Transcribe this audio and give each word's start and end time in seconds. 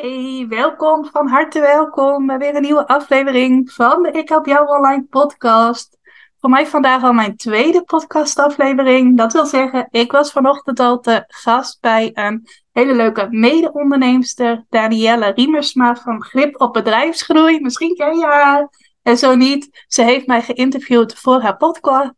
Hey, 0.00 0.46
welkom, 0.48 1.06
van 1.06 1.28
harte 1.28 1.60
welkom 1.60 2.26
bij 2.26 2.38
weer 2.38 2.54
een 2.54 2.62
nieuwe 2.62 2.86
aflevering 2.86 3.72
van 3.72 4.02
de 4.02 4.10
Ik 4.10 4.28
Help 4.28 4.46
Jou 4.46 4.68
Online 4.68 5.06
podcast. 5.10 5.98
Voor 6.38 6.50
mij 6.50 6.66
vandaag 6.66 7.02
al 7.02 7.12
mijn 7.12 7.36
tweede 7.36 7.82
podcastaflevering. 7.82 9.16
Dat 9.16 9.32
wil 9.32 9.46
zeggen, 9.46 9.88
ik 9.90 10.12
was 10.12 10.32
vanochtend 10.32 10.80
al 10.80 11.00
te 11.00 11.24
gast 11.26 11.80
bij 11.80 12.10
een 12.14 12.48
hele 12.72 12.94
leuke 12.94 13.26
mede-onderneemster, 13.30 14.64
Danielle 14.68 15.32
Riemersma 15.32 15.96
van 15.96 16.22
Grip 16.24 16.60
op 16.60 16.72
Bedrijfsgroei. 16.72 17.60
Misschien 17.60 17.94
ken 17.94 18.18
je 18.18 18.24
haar. 18.24 18.68
En 19.02 19.18
zo 19.18 19.34
niet, 19.34 19.84
ze 19.86 20.02
heeft 20.02 20.26
mij 20.26 20.42
geïnterviewd 20.42 21.14
voor 21.14 21.40
haar 21.40 21.56
podcast 21.56 22.14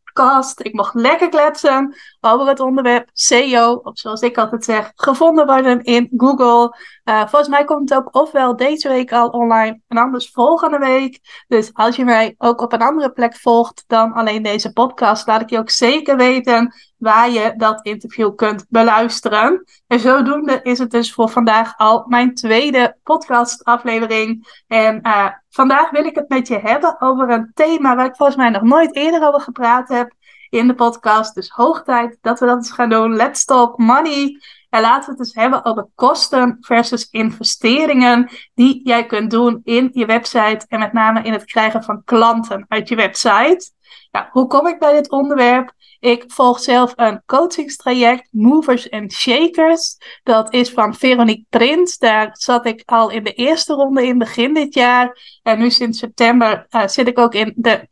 ik 0.56 0.72
mocht 0.72 0.94
lekker 0.94 1.28
kletsen 1.28 1.94
over 2.20 2.46
het 2.46 2.60
onderwerp 2.60 3.10
SEO, 3.12 3.72
of 3.72 3.98
zoals 3.98 4.20
ik 4.20 4.38
altijd 4.38 4.64
zeg, 4.64 4.92
gevonden 4.94 5.46
worden 5.46 5.82
in 5.82 6.10
Google. 6.16 6.76
Uh, 7.04 7.20
volgens 7.20 7.48
mij 7.48 7.64
komt 7.64 7.88
het 7.88 7.98
ook 7.98 8.14
ofwel 8.14 8.56
deze 8.56 8.88
week 8.88 9.12
al 9.12 9.28
online 9.28 9.80
en 9.88 9.96
anders 9.96 10.30
volgende 10.30 10.78
week. 10.78 11.20
Dus 11.48 11.70
als 11.72 11.96
je 11.96 12.04
mij 12.04 12.34
ook 12.38 12.60
op 12.60 12.72
een 12.72 12.82
andere 12.82 13.12
plek 13.12 13.36
volgt 13.36 13.84
dan 13.86 14.12
alleen 14.12 14.42
deze 14.42 14.72
podcast, 14.72 15.26
laat 15.26 15.40
ik 15.40 15.50
je 15.50 15.58
ook 15.58 15.70
zeker 15.70 16.16
weten 16.16 16.74
waar 16.96 17.30
je 17.30 17.54
dat 17.56 17.86
interview 17.86 18.34
kunt 18.34 18.66
beluisteren. 18.68 19.64
En 19.86 20.00
zodoende 20.00 20.60
is 20.62 20.78
het 20.78 20.90
dus 20.90 21.12
voor 21.12 21.28
vandaag 21.28 21.76
al 21.76 22.04
mijn 22.08 22.34
tweede 22.34 22.96
podcastaflevering. 23.02 24.62
En 24.66 25.00
uh, 25.06 25.28
vandaag 25.52 25.90
wil 25.90 26.04
ik 26.04 26.14
het 26.14 26.28
met 26.28 26.48
je 26.48 26.58
hebben 26.58 27.00
over 27.00 27.30
een 27.30 27.50
thema 27.54 27.96
waar 27.96 28.06
ik 28.06 28.16
volgens 28.16 28.38
mij 28.38 28.50
nog 28.50 28.62
nooit 28.62 28.96
eerder 28.96 29.26
over 29.26 29.40
gepraat 29.40 29.88
heb 29.88 30.12
in 30.50 30.66
de 30.66 30.74
podcast. 30.74 31.34
Dus 31.34 31.48
hoog 31.48 31.82
tijd 31.82 32.18
dat 32.20 32.40
we 32.40 32.46
dat 32.46 32.56
eens 32.56 32.72
gaan 32.72 32.88
doen. 32.88 33.16
Let's 33.16 33.44
talk 33.44 33.78
money. 33.78 34.40
En 34.70 34.80
laten 34.80 35.04
we 35.04 35.10
het 35.10 35.18
eens 35.18 35.34
hebben 35.34 35.64
over 35.64 35.86
kosten 35.94 36.56
versus 36.60 37.08
investeringen 37.10 38.30
die 38.54 38.80
jij 38.84 39.06
kunt 39.06 39.30
doen 39.30 39.60
in 39.64 39.90
je 39.92 40.06
website 40.06 40.66
en 40.68 40.78
met 40.78 40.92
name 40.92 41.22
in 41.22 41.32
het 41.32 41.44
krijgen 41.44 41.82
van 41.82 42.04
klanten 42.04 42.64
uit 42.68 42.88
je 42.88 42.96
website. 42.96 43.70
Nou, 44.10 44.26
hoe 44.30 44.46
kom 44.46 44.66
ik 44.66 44.78
bij 44.78 44.92
dit 44.92 45.10
onderwerp? 45.10 45.72
Ik 46.00 46.24
volg 46.26 46.60
zelf 46.60 46.92
een 46.96 47.22
coachingstraject, 47.26 48.28
Movers 48.30 48.90
and 48.90 49.12
Shakers. 49.12 49.96
Dat 50.22 50.52
is 50.52 50.70
van 50.70 50.94
Veronique 50.94 51.44
Prins. 51.48 51.98
Daar 51.98 52.30
zat 52.32 52.66
ik 52.66 52.82
al 52.84 53.10
in 53.10 53.24
de 53.24 53.32
eerste 53.32 53.74
ronde 53.74 54.06
in 54.06 54.18
begin 54.18 54.54
dit 54.54 54.74
jaar. 54.74 55.38
En 55.42 55.58
nu 55.58 55.70
sinds 55.70 55.98
september 55.98 56.66
uh, 56.70 56.86
zit 56.86 57.08
ik 57.08 57.18
ook 57.18 57.34
in 57.34 57.52
de 57.56 57.86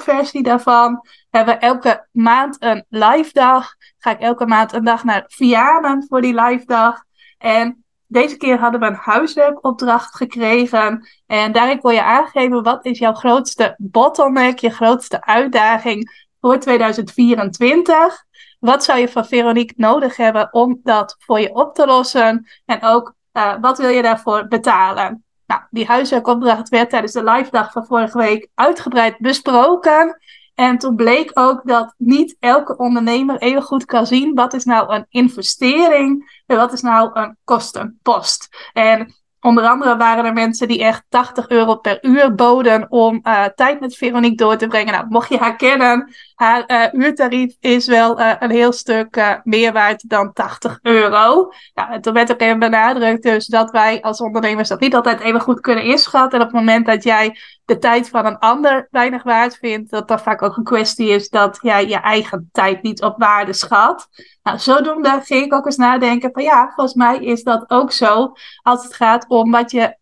2.0 0.00 0.04
versie 0.04 0.42
daarvan. 0.42 1.00
We 1.30 1.36
hebben 1.36 1.60
elke 1.60 2.06
maand 2.10 2.56
een 2.58 2.84
live 2.88 3.30
dag. 3.32 3.74
Ga 3.98 4.10
ik 4.10 4.20
elke 4.20 4.46
maand 4.46 4.72
een 4.72 4.84
dag 4.84 5.04
naar 5.04 5.24
Vianen 5.26 6.04
voor 6.08 6.20
die 6.20 6.34
live 6.34 6.64
dag. 6.66 7.02
En 7.38 7.81
deze 8.12 8.36
keer 8.36 8.58
hadden 8.58 8.80
we 8.80 8.86
een 8.86 8.94
huiswerkopdracht 8.94 10.14
gekregen. 10.14 11.08
En 11.26 11.52
daarin 11.52 11.80
kon 11.80 11.94
je 11.94 12.02
aangeven 12.02 12.62
wat 12.62 12.84
is 12.84 12.98
jouw 12.98 13.14
grootste 13.14 13.74
bottleneck, 13.78 14.58
je 14.58 14.70
grootste 14.70 15.24
uitdaging 15.24 16.26
voor 16.40 16.58
2024. 16.58 18.24
Wat 18.60 18.84
zou 18.84 18.98
je 18.98 19.08
van 19.08 19.26
Veronique 19.26 19.74
nodig 19.76 20.16
hebben 20.16 20.52
om 20.52 20.80
dat 20.82 21.16
voor 21.18 21.40
je 21.40 21.54
op 21.54 21.74
te 21.74 21.86
lossen? 21.86 22.46
En 22.64 22.82
ook, 22.82 23.14
uh, 23.32 23.54
wat 23.60 23.78
wil 23.78 23.88
je 23.88 24.02
daarvoor 24.02 24.48
betalen? 24.48 25.24
Nou, 25.46 25.60
die 25.70 25.86
huiswerkopdracht 25.86 26.68
werd 26.68 26.90
tijdens 26.90 27.12
de 27.12 27.24
live 27.24 27.50
dag 27.50 27.72
van 27.72 27.86
vorige 27.86 28.18
week 28.18 28.48
uitgebreid 28.54 29.18
besproken. 29.18 30.18
En 30.54 30.78
toen 30.78 30.96
bleek 30.96 31.30
ook 31.34 31.60
dat 31.64 31.94
niet 31.96 32.36
elke 32.40 32.76
ondernemer 32.76 33.38
even 33.38 33.62
goed 33.62 33.84
kan 33.84 34.06
zien 34.06 34.34
wat 34.34 34.54
is 34.54 34.64
nou 34.64 34.94
een 34.94 35.06
investering 35.08 36.42
en 36.46 36.56
wat 36.56 36.72
is 36.72 36.80
nou 36.80 37.10
een 37.12 37.36
kostenpost. 37.44 38.70
En 38.72 39.14
Onder 39.44 39.66
andere 39.66 39.96
waren 39.96 40.24
er 40.24 40.32
mensen 40.32 40.68
die 40.68 40.84
echt 40.84 41.04
80 41.08 41.48
euro 41.48 41.76
per 41.76 41.98
uur 42.04 42.34
boden 42.34 42.86
om 42.90 43.20
uh, 43.22 43.44
tijd 43.44 43.80
met 43.80 43.96
Veronique 43.96 44.36
door 44.36 44.56
te 44.56 44.66
brengen. 44.66 44.92
Nou, 44.92 45.06
mocht 45.08 45.28
je 45.28 45.38
haar 45.38 45.56
kennen, 45.56 46.14
haar 46.34 46.64
uh, 46.66 47.02
uurtarief 47.04 47.56
is 47.60 47.86
wel 47.86 48.20
uh, 48.20 48.32
een 48.38 48.50
heel 48.50 48.72
stuk 48.72 49.40
meer 49.44 49.72
waard 49.72 50.08
dan 50.08 50.32
80 50.32 50.78
euro. 50.82 51.52
Nou, 51.74 51.92
en 51.92 52.00
toen 52.00 52.12
werd 52.12 52.32
ook 52.32 52.40
even 52.40 52.58
benadrukt 52.58 53.22
dus 53.22 53.46
dat 53.46 53.70
wij 53.70 54.02
als 54.02 54.20
ondernemers 54.20 54.68
dat 54.68 54.80
niet 54.80 54.94
altijd 54.94 55.20
even 55.20 55.40
goed 55.40 55.60
kunnen 55.60 55.84
inschatten. 55.84 56.38
En 56.38 56.46
op 56.46 56.52
het 56.52 56.60
moment 56.60 56.86
dat 56.86 57.02
jij 57.02 57.36
de 57.64 57.78
tijd 57.78 58.08
van 58.08 58.26
een 58.26 58.38
ander 58.38 58.88
weinig 58.90 59.22
waard 59.22 59.56
vindt, 59.56 59.90
dat 59.90 60.08
dat 60.08 60.22
vaak 60.22 60.42
ook 60.42 60.56
een 60.56 60.64
kwestie 60.64 61.08
is 61.08 61.28
dat 61.28 61.58
jij 61.62 61.88
je 61.88 61.96
eigen 61.96 62.48
tijd 62.52 62.82
niet 62.82 63.02
op 63.02 63.18
waarde 63.18 63.52
schat. 63.52 64.08
Nou, 64.42 64.58
zodoende 64.58 65.20
ging 65.22 65.44
ik 65.44 65.54
ook 65.54 65.66
eens 65.66 65.76
nadenken 65.76 66.30
van 66.32 66.42
ja, 66.42 66.72
volgens 66.74 66.94
mij 66.96 67.18
is 67.18 67.42
dat 67.42 67.70
ook 67.70 67.92
zo 67.92 68.32
als 68.62 68.84
het 68.84 68.94
gaat 68.94 69.28
om 69.28 69.50
wat 69.50 69.70
je 69.70 69.96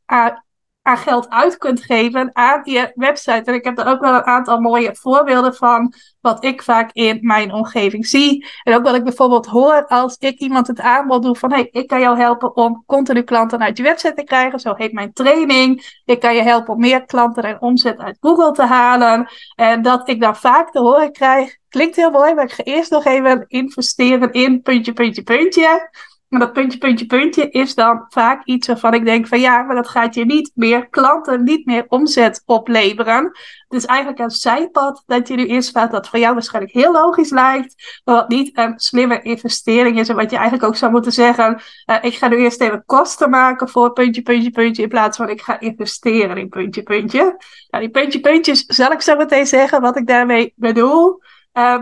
aan, 0.83 0.97
geld 0.97 1.29
uit 1.29 1.57
kunt 1.57 1.83
geven 1.83 2.31
aan 2.33 2.61
je 2.65 2.93
website. 2.95 3.43
En 3.45 3.55
ik 3.55 3.65
heb 3.65 3.79
er 3.79 3.87
ook 3.87 4.01
wel 4.01 4.15
een 4.15 4.25
aantal 4.25 4.61
mooie 4.61 4.95
voorbeelden 4.95 5.55
van 5.55 5.95
wat 6.21 6.45
ik 6.45 6.63
vaak 6.63 6.91
in 6.93 7.19
mijn 7.21 7.53
omgeving 7.53 8.07
zie. 8.07 8.47
En 8.63 8.75
ook 8.75 8.85
wat 8.85 8.95
ik 8.95 9.05
bijvoorbeeld 9.05 9.47
hoor 9.47 9.87
als 9.87 10.17
ik 10.19 10.39
iemand 10.39 10.67
het 10.67 10.81
aanbod 10.81 11.23
doe 11.23 11.37
van 11.37 11.53
hey, 11.53 11.69
ik 11.71 11.87
kan 11.87 12.01
jou 12.01 12.19
helpen 12.19 12.57
om 12.57 12.83
continu 12.87 13.23
klanten 13.23 13.63
uit 13.63 13.77
je 13.77 13.83
website 13.83 14.15
te 14.15 14.25
krijgen. 14.25 14.61
Zo 14.61 14.75
heet 14.75 14.93
mijn 14.93 15.13
training. 15.13 16.01
Ik 16.05 16.21
kan 16.21 16.35
je 16.35 16.43
helpen 16.43 16.75
om 16.75 16.81
meer 16.81 17.05
klanten 17.05 17.43
en 17.43 17.61
omzet 17.61 17.99
uit 17.99 18.17
Google 18.21 18.53
te 18.53 18.65
halen. 18.65 19.29
En 19.55 19.83
dat 19.83 20.09
ik 20.09 20.21
dan 20.21 20.37
vaak 20.37 20.71
te 20.71 20.79
horen 20.79 21.13
krijg, 21.13 21.57
klinkt 21.69 21.97
heel 21.97 22.11
mooi, 22.11 22.35
maar 22.35 22.45
ik 22.45 22.53
ga 22.53 22.63
eerst 22.63 22.91
nog 22.91 23.05
even 23.05 23.45
investeren 23.49 24.33
in 24.33 24.63
puntje, 24.63 24.93
puntje, 24.93 25.23
puntje. 25.23 25.91
Maar 26.31 26.41
dat 26.41 26.53
puntje, 26.53 26.79
puntje, 26.79 27.07
puntje 27.07 27.51
is 27.51 27.75
dan 27.75 28.07
vaak 28.09 28.45
iets 28.45 28.67
waarvan 28.67 28.95
ik 28.95 29.05
denk 29.05 29.27
van 29.27 29.41
ja, 29.41 29.63
maar 29.63 29.77
dat 29.77 29.89
gaat 29.89 30.15
je 30.15 30.25
niet 30.25 30.51
meer 30.55 30.89
klanten, 30.89 31.45
niet 31.45 31.67
meer 31.67 31.85
omzet 31.89 32.43
opleveren. 32.47 33.25
Het 33.69 33.79
is 33.79 33.85
eigenlijk 33.85 34.19
een 34.21 34.31
zijpad 34.31 35.03
dat 35.07 35.29
je 35.29 35.35
nu 35.35 35.47
inslaat 35.47 35.91
dat 35.91 36.09
voor 36.09 36.19
jou 36.19 36.35
waarschijnlijk 36.35 36.75
heel 36.75 36.93
logisch 36.93 37.31
lijkt, 37.31 38.01
maar 38.05 38.15
wat 38.15 38.29
niet 38.29 38.59
een 38.59 38.73
slimme 38.77 39.23
investering 39.23 39.99
is. 39.99 40.09
En 40.09 40.17
wat 40.17 40.31
je 40.31 40.37
eigenlijk 40.37 40.67
ook 40.67 40.77
zou 40.77 40.93
moeten 40.93 41.13
zeggen, 41.13 41.61
uh, 41.87 41.97
ik 42.01 42.15
ga 42.15 42.29
nu 42.29 42.37
eerst 42.37 42.61
even 42.61 42.83
kosten 42.87 43.31
maken 43.31 43.69
voor 43.69 43.93
puntje, 43.93 44.23
puntje, 44.23 44.51
puntje, 44.51 44.83
in 44.83 44.89
plaats 44.89 45.17
van 45.17 45.29
ik 45.29 45.41
ga 45.41 45.61
investeren 45.61 46.37
in 46.37 46.49
puntje, 46.49 46.83
puntje. 46.83 47.37
Nou, 47.71 47.85
die 47.85 47.91
puntje, 47.91 48.21
puntjes 48.21 48.65
zal 48.67 48.93
ik 48.93 49.01
zo 49.01 49.17
meteen 49.17 49.47
zeggen 49.47 49.81
wat 49.81 49.97
ik 49.97 50.07
daarmee 50.07 50.53
bedoel. 50.57 51.21
Uh, 51.55 51.79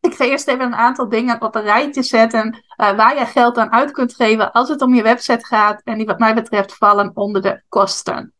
ik 0.00 0.14
ga 0.14 0.24
eerst 0.24 0.48
even 0.48 0.64
een 0.64 0.74
aantal 0.74 1.08
dingen 1.08 1.40
op 1.42 1.54
een 1.54 1.62
rijtje 1.62 2.02
zetten 2.02 2.64
uh, 2.80 2.96
waar 2.96 3.18
je 3.18 3.26
geld 3.26 3.58
aan 3.58 3.72
uit 3.72 3.90
kunt 3.90 4.14
geven 4.14 4.52
als 4.52 4.68
het 4.68 4.82
om 4.82 4.94
je 4.94 5.02
website 5.02 5.46
gaat 5.46 5.80
en 5.84 5.96
die 5.96 6.06
wat 6.06 6.18
mij 6.18 6.34
betreft 6.34 6.76
vallen 6.76 7.10
onder 7.14 7.42
de 7.42 7.62
kosten. 7.68 8.34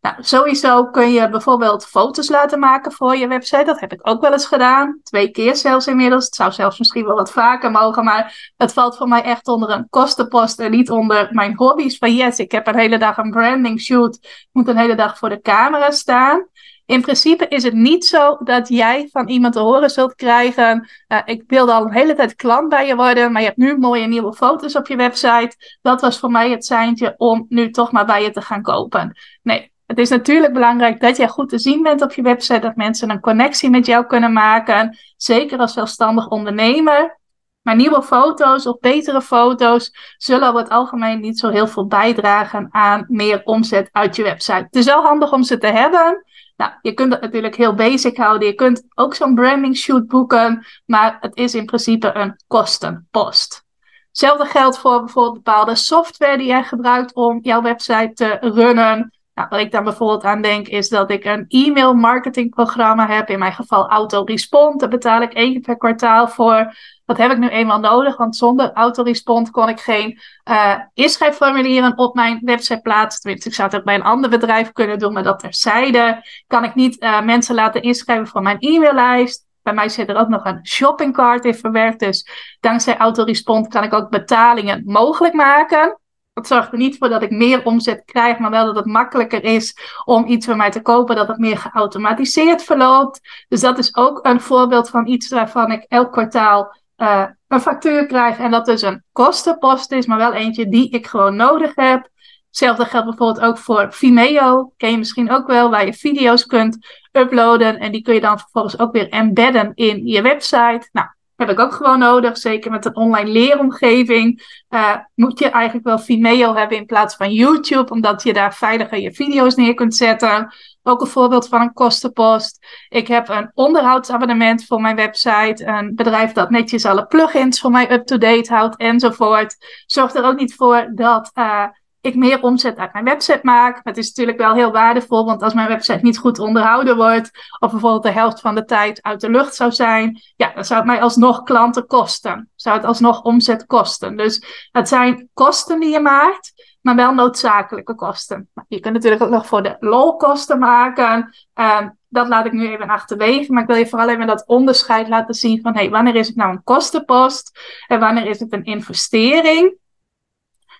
Nou, 0.00 0.16
sowieso 0.20 0.84
kun 0.84 1.12
je 1.12 1.28
bijvoorbeeld 1.28 1.86
foto's 1.86 2.28
laten 2.28 2.58
maken 2.58 2.92
voor 2.92 3.16
je 3.16 3.28
website. 3.28 3.64
Dat 3.64 3.80
heb 3.80 3.92
ik 3.92 4.00
ook 4.02 4.20
wel 4.20 4.32
eens 4.32 4.46
gedaan. 4.46 5.00
Twee 5.02 5.30
keer 5.30 5.56
zelfs 5.56 5.86
inmiddels. 5.86 6.24
Het 6.24 6.34
zou 6.34 6.52
zelfs 6.52 6.78
misschien 6.78 7.04
wel 7.04 7.14
wat 7.14 7.32
vaker 7.32 7.70
mogen. 7.70 8.04
Maar 8.04 8.52
het 8.56 8.72
valt 8.72 8.96
voor 8.96 9.08
mij 9.08 9.22
echt 9.22 9.48
onder 9.48 9.70
een 9.70 9.86
kostenpost 9.90 10.60
en 10.60 10.70
niet 10.70 10.90
onder 10.90 11.28
mijn 11.30 11.56
hobby's. 11.56 11.98
Van 11.98 12.14
yes, 12.14 12.38
ik 12.38 12.52
heb 12.52 12.66
een 12.66 12.78
hele 12.78 12.98
dag 12.98 13.16
een 13.16 13.30
branding 13.30 13.80
shoot. 13.80 14.48
moet 14.52 14.68
een 14.68 14.76
hele 14.76 14.94
dag 14.94 15.18
voor 15.18 15.28
de 15.28 15.40
camera 15.40 15.90
staan. 15.90 16.46
In 16.86 17.00
principe 17.00 17.48
is 17.48 17.62
het 17.62 17.74
niet 17.74 18.06
zo 18.06 18.36
dat 18.44 18.68
jij 18.68 19.08
van 19.12 19.28
iemand 19.28 19.52
te 19.52 19.60
horen 19.60 19.90
zult 19.90 20.14
krijgen. 20.14 20.88
Uh, 21.08 21.18
ik 21.24 21.42
wilde 21.46 21.72
al 21.72 21.84
een 21.84 21.92
hele 21.92 22.14
tijd 22.14 22.34
klant 22.34 22.68
bij 22.68 22.86
je 22.86 22.96
worden, 22.96 23.32
maar 23.32 23.40
je 23.40 23.46
hebt 23.46 23.60
nu 23.60 23.78
mooie 23.78 24.06
nieuwe 24.06 24.32
foto's 24.32 24.76
op 24.76 24.86
je 24.86 24.96
website. 24.96 25.78
Dat 25.82 26.00
was 26.00 26.18
voor 26.18 26.30
mij 26.30 26.50
het 26.50 26.64
seintje 26.64 27.14
om 27.16 27.46
nu 27.48 27.70
toch 27.70 27.92
maar 27.92 28.06
bij 28.06 28.22
je 28.22 28.30
te 28.30 28.40
gaan 28.40 28.62
kopen. 28.62 29.18
Nee, 29.42 29.72
het 29.86 29.98
is 29.98 30.08
natuurlijk 30.08 30.52
belangrijk 30.52 31.00
dat 31.00 31.16
jij 31.16 31.28
goed 31.28 31.48
te 31.48 31.58
zien 31.58 31.82
bent 31.82 32.02
op 32.02 32.12
je 32.12 32.22
website, 32.22 32.60
dat 32.60 32.76
mensen 32.76 33.10
een 33.10 33.20
connectie 33.20 33.70
met 33.70 33.86
jou 33.86 34.06
kunnen 34.06 34.32
maken. 34.32 34.98
Zeker 35.16 35.58
als 35.58 35.72
zelfstandig 35.72 36.28
ondernemer. 36.28 37.18
Maar 37.62 37.76
nieuwe 37.76 38.02
foto's 38.02 38.66
of 38.66 38.78
betere 38.78 39.22
foto's 39.22 40.14
zullen 40.16 40.48
over 40.48 40.60
het 40.60 40.70
algemeen 40.70 41.20
niet 41.20 41.38
zo 41.38 41.48
heel 41.48 41.66
veel 41.66 41.86
bijdragen 41.86 42.68
aan 42.70 43.04
meer 43.08 43.42
omzet 43.44 43.88
uit 43.92 44.16
je 44.16 44.22
website. 44.22 44.52
Het 44.52 44.76
is 44.76 44.84
wel 44.84 45.02
handig 45.02 45.32
om 45.32 45.42
ze 45.42 45.58
te 45.58 45.66
hebben, 45.66 46.24
nou, 46.56 46.72
je 46.82 46.92
kunt 46.92 47.12
het 47.12 47.20
natuurlijk 47.20 47.56
heel 47.56 47.74
basic 47.74 48.16
houden. 48.16 48.48
Je 48.48 48.54
kunt 48.54 48.82
ook 48.94 49.14
zo'n 49.14 49.34
branding 49.34 49.76
shoot 49.76 50.06
boeken, 50.06 50.66
maar 50.86 51.16
het 51.20 51.36
is 51.36 51.54
in 51.54 51.64
principe 51.64 52.14
een 52.14 52.36
kostenpost. 52.46 53.64
Hetzelfde 54.08 54.44
geldt 54.44 54.78
voor 54.78 54.98
bijvoorbeeld 54.98 55.44
bepaalde 55.44 55.74
software 55.74 56.36
die 56.36 56.46
jij 56.46 56.64
gebruikt 56.64 57.14
om 57.14 57.38
jouw 57.42 57.62
website 57.62 58.10
te 58.14 58.38
runnen. 58.40 59.15
Nou, 59.36 59.48
waar 59.48 59.60
ik 59.60 59.70
dan 59.70 59.84
bijvoorbeeld 59.84 60.24
aan 60.24 60.42
denk, 60.42 60.68
is 60.68 60.88
dat 60.88 61.10
ik 61.10 61.24
een 61.24 61.44
e-mail 61.48 61.94
marketingprogramma 61.94 63.06
heb. 63.06 63.30
In 63.30 63.38
mijn 63.38 63.52
geval 63.52 63.88
Autorespond. 63.88 64.80
Daar 64.80 64.88
betaal 64.88 65.22
ik 65.22 65.32
één 65.32 65.52
keer 65.52 65.60
per 65.60 65.76
kwartaal 65.76 66.28
voor. 66.28 66.74
Dat 67.04 67.16
heb 67.16 67.30
ik 67.30 67.38
nu 67.38 67.48
eenmaal 67.48 67.80
nodig, 67.80 68.16
want 68.16 68.36
zonder 68.36 68.72
Autorespond 68.72 69.50
kon 69.50 69.68
ik 69.68 69.80
geen 69.80 70.20
uh, 70.50 70.74
inschrijfformulieren 70.94 71.98
op 71.98 72.14
mijn 72.14 72.40
website 72.44 72.80
plaatsen. 72.80 73.20
Tenminste, 73.20 73.48
ik 73.48 73.54
zou 73.54 73.68
het 73.68 73.78
ook 73.78 73.84
bij 73.84 73.94
een 73.94 74.02
ander 74.02 74.30
bedrijf 74.30 74.72
kunnen 74.72 74.98
doen, 74.98 75.12
maar 75.12 75.22
dat 75.22 75.38
terzijde. 75.38 76.24
Kan 76.46 76.64
ik 76.64 76.74
niet 76.74 77.02
uh, 77.02 77.22
mensen 77.22 77.54
laten 77.54 77.82
inschrijven 77.82 78.26
voor 78.26 78.42
mijn 78.42 78.58
e-maillijst. 78.60 79.46
Bij 79.62 79.74
mij 79.74 79.88
zit 79.88 80.08
er 80.08 80.16
ook 80.16 80.28
nog 80.28 80.44
een 80.44 80.66
shoppingcart 80.66 81.44
in 81.44 81.54
verwerkt. 81.54 82.00
Dus 82.00 82.28
dankzij 82.60 82.96
Autorespond 82.96 83.68
kan 83.68 83.84
ik 83.84 83.92
ook 83.92 84.10
betalingen 84.10 84.82
mogelijk 84.84 85.34
maken. 85.34 85.98
Dat 86.36 86.46
zorgt 86.46 86.72
er 86.72 86.78
niet 86.78 86.98
voor 86.98 87.08
dat 87.08 87.22
ik 87.22 87.30
meer 87.30 87.64
omzet 87.64 88.02
krijg, 88.04 88.38
maar 88.38 88.50
wel 88.50 88.66
dat 88.66 88.76
het 88.76 88.84
makkelijker 88.84 89.44
is 89.44 89.76
om 90.04 90.26
iets 90.26 90.46
bij 90.46 90.56
mij 90.56 90.70
te 90.70 90.82
kopen, 90.82 91.16
dat 91.16 91.28
het 91.28 91.38
meer 91.38 91.58
geautomatiseerd 91.58 92.62
verloopt. 92.62 93.20
Dus 93.48 93.60
dat 93.60 93.78
is 93.78 93.96
ook 93.96 94.26
een 94.26 94.40
voorbeeld 94.40 94.90
van 94.90 95.06
iets 95.06 95.28
waarvan 95.28 95.72
ik 95.72 95.84
elk 95.88 96.12
kwartaal 96.12 96.76
uh, 96.96 97.24
een 97.48 97.60
factuur 97.60 98.06
krijg 98.06 98.38
en 98.38 98.50
dat 98.50 98.66
dus 98.66 98.82
een 98.82 99.02
kostenpost 99.12 99.92
is, 99.92 100.06
maar 100.06 100.18
wel 100.18 100.32
eentje 100.32 100.68
die 100.68 100.90
ik 100.90 101.06
gewoon 101.06 101.36
nodig 101.36 101.74
heb. 101.74 102.08
Hetzelfde 102.46 102.84
geldt 102.84 103.06
bijvoorbeeld 103.06 103.44
ook 103.44 103.58
voor 103.58 103.92
Vimeo. 103.92 104.72
Ken 104.76 104.90
je 104.90 104.98
misschien 104.98 105.30
ook 105.30 105.46
wel, 105.46 105.70
waar 105.70 105.86
je 105.86 105.94
video's 105.94 106.46
kunt 106.46 106.78
uploaden. 107.12 107.78
En 107.78 107.92
die 107.92 108.02
kun 108.02 108.14
je 108.14 108.20
dan 108.20 108.38
vervolgens 108.38 108.78
ook 108.78 108.92
weer 108.92 109.08
embedden 109.08 109.72
in 109.74 110.06
je 110.06 110.22
website. 110.22 110.88
Nou, 110.92 111.08
heb 111.36 111.50
ik 111.50 111.60
ook 111.60 111.72
gewoon 111.72 111.98
nodig. 111.98 112.36
Zeker 112.36 112.70
met 112.70 112.84
een 112.84 112.96
online 112.96 113.30
leeromgeving 113.30 114.42
uh, 114.70 114.96
moet 115.14 115.38
je 115.38 115.50
eigenlijk 115.50 115.86
wel 115.86 115.98
Vimeo 115.98 116.54
hebben 116.54 116.76
in 116.76 116.86
plaats 116.86 117.16
van 117.16 117.32
YouTube, 117.32 117.92
omdat 117.92 118.22
je 118.22 118.32
daar 118.32 118.54
veiliger 118.54 118.98
je 118.98 119.12
video's 119.12 119.54
neer 119.54 119.74
kunt 119.74 119.94
zetten. 119.94 120.54
Ook 120.82 121.00
een 121.00 121.06
voorbeeld 121.06 121.48
van 121.48 121.60
een 121.60 121.72
kostenpost. 121.72 122.66
Ik 122.88 123.06
heb 123.08 123.28
een 123.28 123.50
onderhoudsabonnement 123.54 124.64
voor 124.64 124.80
mijn 124.80 124.96
website. 124.96 125.66
Een 125.66 125.94
bedrijf 125.94 126.32
dat 126.32 126.50
netjes 126.50 126.84
alle 126.84 127.06
plugins 127.06 127.60
voor 127.60 127.70
mij 127.70 127.92
up-to-date 127.92 128.54
houdt 128.54 128.76
enzovoort. 128.76 129.56
Zorgt 129.86 130.14
er 130.14 130.24
ook 130.24 130.38
niet 130.38 130.54
voor 130.54 130.90
dat 130.94 131.30
uh, 131.34 131.64
ik 132.06 132.14
meer 132.14 132.42
omzet 132.42 132.76
uit 132.76 132.92
mijn 132.92 133.04
website 133.04 133.40
maak. 133.42 133.80
Het 133.82 133.96
is 133.96 134.06
natuurlijk 134.06 134.38
wel 134.38 134.54
heel 134.54 134.72
waardevol, 134.72 135.24
want 135.24 135.42
als 135.42 135.54
mijn 135.54 135.68
website 135.68 135.98
niet 136.02 136.18
goed 136.18 136.38
onderhouden 136.38 136.96
wordt, 136.96 137.30
of 137.58 137.70
bijvoorbeeld 137.70 138.02
de 138.02 138.10
helft 138.10 138.40
van 138.40 138.54
de 138.54 138.64
tijd 138.64 139.02
uit 139.02 139.20
de 139.20 139.30
lucht 139.30 139.54
zou 139.54 139.72
zijn, 139.72 140.20
ja, 140.36 140.52
dan 140.54 140.64
zou 140.64 140.80
het 140.80 140.88
mij 140.88 141.02
alsnog 141.02 141.42
klanten 141.42 141.86
kosten. 141.86 142.50
Zou 142.54 142.76
het 142.76 142.86
alsnog 142.86 143.22
omzet 143.22 143.66
kosten. 143.66 144.16
Dus 144.16 144.68
het 144.72 144.88
zijn 144.88 145.28
kosten 145.34 145.80
die 145.80 145.90
je 145.90 146.00
maakt, 146.00 146.52
maar 146.80 146.96
wel 146.96 147.14
noodzakelijke 147.14 147.94
kosten. 147.94 148.48
Nou, 148.54 148.66
je 148.68 148.80
kunt 148.80 148.94
natuurlijk 148.94 149.22
ook 149.22 149.30
nog 149.30 149.46
voor 149.46 149.62
de 149.62 149.76
lol 149.80 150.16
kosten 150.16 150.58
maken. 150.58 151.34
Uh, 151.54 151.86
dat 152.08 152.28
laat 152.28 152.46
ik 152.46 152.52
nu 152.52 152.68
even 152.68 152.88
achterwege. 152.88 153.52
Maar 153.52 153.62
ik 153.62 153.68
wil 153.68 153.76
je 153.76 153.86
vooral 153.86 154.08
even 154.08 154.26
dat 154.26 154.46
onderscheid 154.46 155.08
laten 155.08 155.34
zien 155.34 155.60
van 155.62 155.74
hey, 155.74 155.90
wanneer 155.90 156.14
is 156.14 156.26
het 156.26 156.36
nou 156.36 156.50
een 156.50 156.62
kostenpost 156.64 157.60
en 157.86 158.00
wanneer 158.00 158.26
is 158.26 158.40
het 158.40 158.52
een 158.52 158.64
investering. 158.64 159.76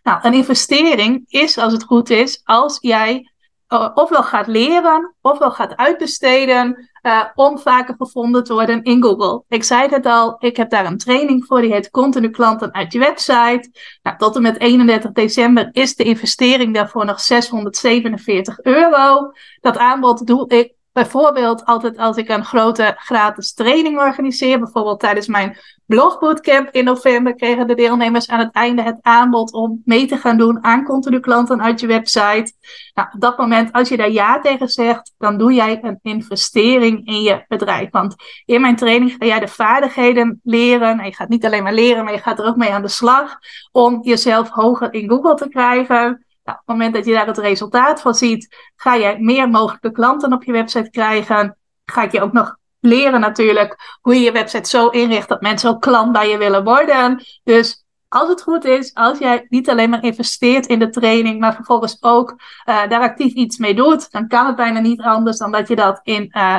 Nou, 0.06 0.18
een 0.22 0.34
investering 0.34 1.24
is, 1.28 1.58
als 1.58 1.72
het 1.72 1.84
goed 1.84 2.10
is, 2.10 2.40
als 2.44 2.78
jij 2.80 3.30
uh, 3.68 3.90
ofwel 3.94 4.22
gaat 4.22 4.46
leren, 4.46 5.14
ofwel 5.20 5.50
gaat 5.50 5.76
uitbesteden 5.76 6.90
uh, 7.02 7.24
om 7.34 7.58
vaker 7.58 7.94
gevonden 7.98 8.44
te 8.44 8.52
worden 8.52 8.82
in 8.82 9.02
Google. 9.02 9.42
Ik 9.48 9.64
zei 9.64 9.88
het 9.88 10.06
al, 10.06 10.36
ik 10.38 10.56
heb 10.56 10.70
daar 10.70 10.86
een 10.86 10.98
training 10.98 11.44
voor, 11.44 11.60
die 11.60 11.72
heet 11.72 11.90
Continu 11.90 12.30
Klanten 12.30 12.74
uit 12.74 12.92
je 12.92 12.98
website. 12.98 13.70
Nou, 14.02 14.16
tot 14.16 14.36
en 14.36 14.42
met 14.42 14.60
31 14.60 15.12
december 15.12 15.68
is 15.72 15.94
de 15.96 16.04
investering 16.04 16.74
daarvoor 16.74 17.04
nog 17.04 17.20
647 17.20 18.60
euro. 18.62 19.32
Dat 19.60 19.78
aanbod 19.78 20.26
doe 20.26 20.48
ik 20.48 20.75
Bijvoorbeeld 20.96 21.64
altijd 21.64 21.98
als 21.98 22.16
ik 22.16 22.28
een 22.28 22.44
grote 22.44 22.94
gratis 22.98 23.54
training 23.54 23.98
organiseer, 23.98 24.58
bijvoorbeeld 24.58 25.00
tijdens 25.00 25.26
mijn 25.26 25.58
blogbootcamp 25.86 26.68
in 26.70 26.84
november, 26.84 27.34
kregen 27.34 27.66
de 27.66 27.74
deelnemers 27.74 28.28
aan 28.28 28.38
het 28.38 28.52
einde 28.52 28.82
het 28.82 28.98
aanbod 29.02 29.52
om 29.52 29.82
mee 29.84 30.06
te 30.06 30.16
gaan 30.16 30.38
doen 30.38 30.64
aan 30.64 30.84
continu 30.84 31.20
klanten 31.20 31.62
uit 31.62 31.80
je 31.80 31.86
website. 31.86 32.52
Nou, 32.94 33.08
op 33.12 33.20
dat 33.20 33.38
moment, 33.38 33.72
als 33.72 33.88
je 33.88 33.96
daar 33.96 34.10
ja 34.10 34.40
tegen 34.40 34.68
zegt, 34.68 35.14
dan 35.18 35.38
doe 35.38 35.52
jij 35.52 35.78
een 35.82 35.98
investering 36.02 37.06
in 37.06 37.22
je 37.22 37.44
bedrijf. 37.48 37.90
Want 37.90 38.14
in 38.44 38.60
mijn 38.60 38.76
training 38.76 39.14
ga 39.18 39.26
jij 39.26 39.40
de 39.40 39.48
vaardigheden 39.48 40.40
leren. 40.42 40.98
En 40.98 41.04
je 41.04 41.14
gaat 41.14 41.28
niet 41.28 41.44
alleen 41.44 41.62
maar 41.62 41.74
leren, 41.74 42.04
maar 42.04 42.12
je 42.12 42.22
gaat 42.22 42.38
er 42.38 42.46
ook 42.46 42.56
mee 42.56 42.72
aan 42.72 42.82
de 42.82 42.88
slag 42.88 43.38
om 43.72 44.02
jezelf 44.02 44.48
hoger 44.48 44.92
in 44.92 45.08
Google 45.08 45.34
te 45.34 45.48
krijgen. 45.48 46.25
Nou, 46.46 46.58
op 46.58 46.66
het 46.66 46.76
moment 46.76 46.94
dat 46.94 47.04
je 47.04 47.12
daar 47.12 47.26
het 47.26 47.38
resultaat 47.38 48.00
van 48.00 48.14
ziet, 48.14 48.56
ga 48.76 48.94
je 48.94 49.16
meer 49.18 49.48
mogelijke 49.48 49.92
klanten 49.92 50.32
op 50.32 50.44
je 50.44 50.52
website 50.52 50.90
krijgen. 50.90 51.56
Ga 51.84 52.02
ik 52.02 52.12
je 52.12 52.20
ook 52.20 52.32
nog 52.32 52.56
leren 52.80 53.20
natuurlijk 53.20 53.98
hoe 54.00 54.14
je 54.14 54.20
je 54.20 54.32
website 54.32 54.68
zo 54.68 54.88
inricht 54.88 55.28
dat 55.28 55.40
mensen 55.40 55.70
ook 55.70 55.80
klant 55.80 56.12
bij 56.12 56.28
je 56.28 56.38
willen 56.38 56.64
worden. 56.64 57.24
Dus 57.44 57.84
als 58.08 58.28
het 58.28 58.42
goed 58.42 58.64
is, 58.64 58.94
als 58.94 59.18
jij 59.18 59.46
niet 59.48 59.68
alleen 59.68 59.90
maar 59.90 60.02
investeert 60.02 60.66
in 60.66 60.78
de 60.78 60.90
training, 60.90 61.40
maar 61.40 61.54
vervolgens 61.54 61.96
ook 62.00 62.30
uh, 62.30 62.88
daar 62.88 63.00
actief 63.00 63.32
iets 63.32 63.58
mee 63.58 63.74
doet, 63.74 64.10
dan 64.10 64.28
kan 64.28 64.46
het 64.46 64.56
bijna 64.56 64.80
niet 64.80 65.00
anders 65.00 65.38
dan 65.38 65.52
dat 65.52 65.68
je 65.68 65.76
dat 65.76 66.00
in 66.02 66.30
uh, 66.32 66.58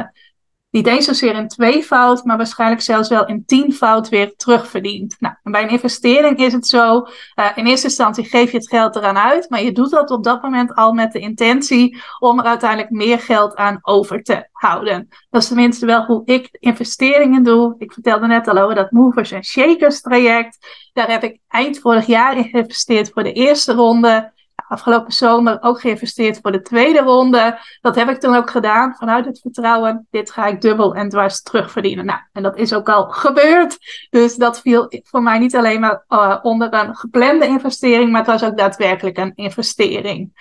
niet 0.78 0.88
eens 0.88 1.06
zozeer 1.06 1.36
in 1.36 1.48
tweevoud, 1.48 2.24
maar 2.24 2.38
waarschijnlijk 2.38 2.82
zelfs 2.82 3.10
wel 3.10 3.26
in 3.26 3.46
tienvoud 3.46 4.10
weer 4.10 4.36
terugverdient. 4.36 5.16
Nou, 5.20 5.36
bij 5.44 5.64
een 5.64 5.70
investering 5.70 6.38
is 6.38 6.54
het 6.54 6.68
zo, 6.68 7.08
uh, 7.36 7.46
in 7.56 7.66
eerste 7.66 7.88
instantie 7.88 8.24
geef 8.24 8.52
je 8.52 8.58
het 8.58 8.70
geld 8.70 8.96
eraan 8.96 9.18
uit, 9.18 9.50
maar 9.50 9.64
je 9.64 9.72
doet 9.72 9.90
dat 9.90 10.12
op 10.12 10.24
dat 10.24 10.42
moment 10.42 10.76
al 10.76 10.94
met 10.94 11.12
de 11.12 11.20
intentie 11.20 11.98
om 12.20 12.40
er 12.40 12.46
uiteindelijk 12.46 12.90
meer 12.90 13.20
geld 13.20 13.56
aan 13.56 13.80
over 13.82 14.24
te 14.24 14.48
houden. 14.52 15.08
Dat 15.30 15.42
is 15.42 15.48
tenminste 15.48 15.86
wel 15.86 16.06
hoe 16.06 16.22
ik 16.26 16.50
investeringen 16.52 17.44
doe. 17.44 17.76
Ik 17.78 17.94
vertelde 17.94 18.28
net 18.28 18.48
al 18.48 18.58
over 18.58 18.76
dat 18.76 18.92
Movers 18.92 19.32
en 19.32 19.44
Shakers 19.44 20.02
traject. 20.02 20.58
Daar 20.94 21.10
heb 21.10 21.24
ik 21.24 21.40
eind 21.48 21.80
vorig 21.80 22.06
jaar 22.06 22.38
in 22.38 22.44
geïnvesteerd 22.44 23.10
voor 23.14 23.24
de 23.24 23.34
eerste 23.34 23.74
ronde 23.74 24.32
afgelopen 24.68 25.14
zomer 25.14 25.58
ook 25.62 25.80
geïnvesteerd 25.80 26.40
voor 26.42 26.52
de 26.52 26.62
tweede 26.62 27.00
ronde. 27.00 27.60
Dat 27.82 27.96
heb 27.96 28.10
ik 28.10 28.20
toen 28.20 28.36
ook 28.36 28.50
gedaan 28.50 28.96
vanuit 28.96 29.26
het 29.26 29.40
vertrouwen. 29.40 30.08
Dit 30.10 30.32
ga 30.32 30.46
ik 30.46 30.62
dubbel 30.62 30.96
en 30.96 31.10
dwars 31.10 31.42
terugverdienen. 31.42 32.06
Nou, 32.06 32.20
en 32.34 32.44
dat 32.44 32.58
is 32.58 32.74
ook 32.74 32.90
al 32.90 33.10
gebeurd. 33.10 33.78
Dus 34.10 34.36
dat 34.36 34.62
viel 34.62 34.88
voor 35.04 35.22
mij 35.22 35.40
niet 35.40 35.56
alleen 35.56 35.80
maar 35.80 36.06
uh, 36.10 36.38
onder 36.42 36.74
een 36.74 36.96
geplande 36.96 37.46
investering, 37.46 38.12
maar 38.12 38.22
het 38.22 38.40
was 38.40 38.44
ook 38.44 38.58
daadwerkelijk 38.58 39.18
een 39.18 39.36
investering. 39.36 40.32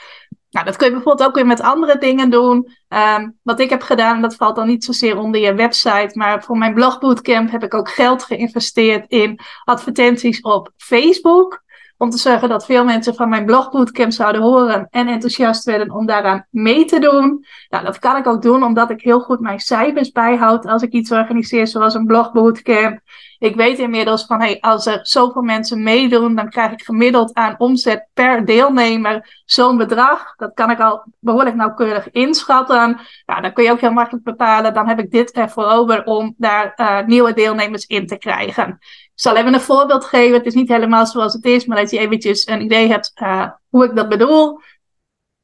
Nou, 0.50 0.68
dat 0.68 0.76
kun 0.76 0.86
je 0.86 0.92
bijvoorbeeld 0.92 1.28
ook 1.28 1.34
weer 1.34 1.46
met 1.46 1.60
andere 1.60 1.98
dingen 1.98 2.30
doen. 2.30 2.68
Um, 2.88 3.38
wat 3.42 3.60
ik 3.60 3.70
heb 3.70 3.82
gedaan, 3.82 4.22
dat 4.22 4.36
valt 4.36 4.56
dan 4.56 4.66
niet 4.66 4.84
zozeer 4.84 5.18
onder 5.18 5.40
je 5.40 5.54
website, 5.54 6.10
maar 6.12 6.42
voor 6.42 6.58
mijn 6.58 6.74
blogbootcamp 6.74 7.50
heb 7.50 7.62
ik 7.62 7.74
ook 7.74 7.90
geld 7.90 8.22
geïnvesteerd 8.22 9.04
in 9.08 9.40
advertenties 9.64 10.40
op 10.40 10.70
Facebook 10.76 11.64
om 11.98 12.10
te 12.10 12.18
zorgen 12.18 12.48
dat 12.48 12.64
veel 12.64 12.84
mensen 12.84 13.14
van 13.14 13.28
mijn 13.28 13.44
blogbootcamp 13.44 14.12
zouden 14.12 14.42
horen 14.42 14.86
en 14.90 15.08
enthousiast 15.08 15.64
werden 15.64 15.90
om 15.90 16.06
daaraan 16.06 16.46
mee 16.50 16.84
te 16.84 16.98
doen. 16.98 17.44
Nou, 17.68 17.84
dat 17.84 17.98
kan 17.98 18.16
ik 18.16 18.26
ook 18.26 18.42
doen 18.42 18.62
omdat 18.62 18.90
ik 18.90 19.00
heel 19.00 19.20
goed 19.20 19.40
mijn 19.40 19.60
cijfers 19.60 20.12
bijhoud 20.12 20.66
als 20.66 20.82
ik 20.82 20.92
iets 20.92 21.12
organiseer 21.12 21.66
zoals 21.66 21.94
een 21.94 22.06
blogbootcamp. 22.06 23.00
Ik 23.38 23.56
weet 23.56 23.78
inmiddels 23.78 24.24
van, 24.24 24.40
hey, 24.40 24.60
als 24.60 24.86
er 24.86 24.98
zoveel 25.02 25.42
mensen 25.42 25.82
meedoen, 25.82 26.34
dan 26.34 26.48
krijg 26.48 26.72
ik 26.72 26.82
gemiddeld 26.82 27.34
aan 27.34 27.54
omzet 27.58 28.08
per 28.14 28.44
deelnemer 28.44 29.42
zo'n 29.44 29.76
bedrag. 29.76 30.34
Dat 30.36 30.54
kan 30.54 30.70
ik 30.70 30.80
al 30.80 31.04
behoorlijk 31.18 31.56
nauwkeurig 31.56 32.10
inschatten. 32.10 33.00
Nou, 33.26 33.42
dan 33.42 33.52
kun 33.52 33.64
je 33.64 33.70
ook 33.70 33.80
heel 33.80 33.92
makkelijk 33.92 34.24
bepalen, 34.24 34.74
dan 34.74 34.88
heb 34.88 34.98
ik 34.98 35.10
dit 35.10 35.30
ervoor 35.30 35.66
over 35.66 36.04
om 36.04 36.34
daar 36.36 36.72
uh, 36.76 37.06
nieuwe 37.06 37.32
deelnemers 37.32 37.86
in 37.86 38.06
te 38.06 38.18
krijgen. 38.18 38.78
Zal 39.16 39.36
even 39.36 39.54
een 39.54 39.60
voorbeeld 39.60 40.04
geven. 40.04 40.36
Het 40.36 40.46
is 40.46 40.54
niet 40.54 40.68
helemaal 40.68 41.06
zoals 41.06 41.32
het 41.32 41.44
is, 41.44 41.66
maar 41.66 41.76
dat 41.76 41.90
je 41.90 41.98
eventjes 41.98 42.46
een 42.46 42.60
idee 42.60 42.88
hebt 42.88 43.12
uh, 43.22 43.48
hoe 43.68 43.84
ik 43.84 43.96
dat 43.96 44.08
bedoel. 44.08 44.60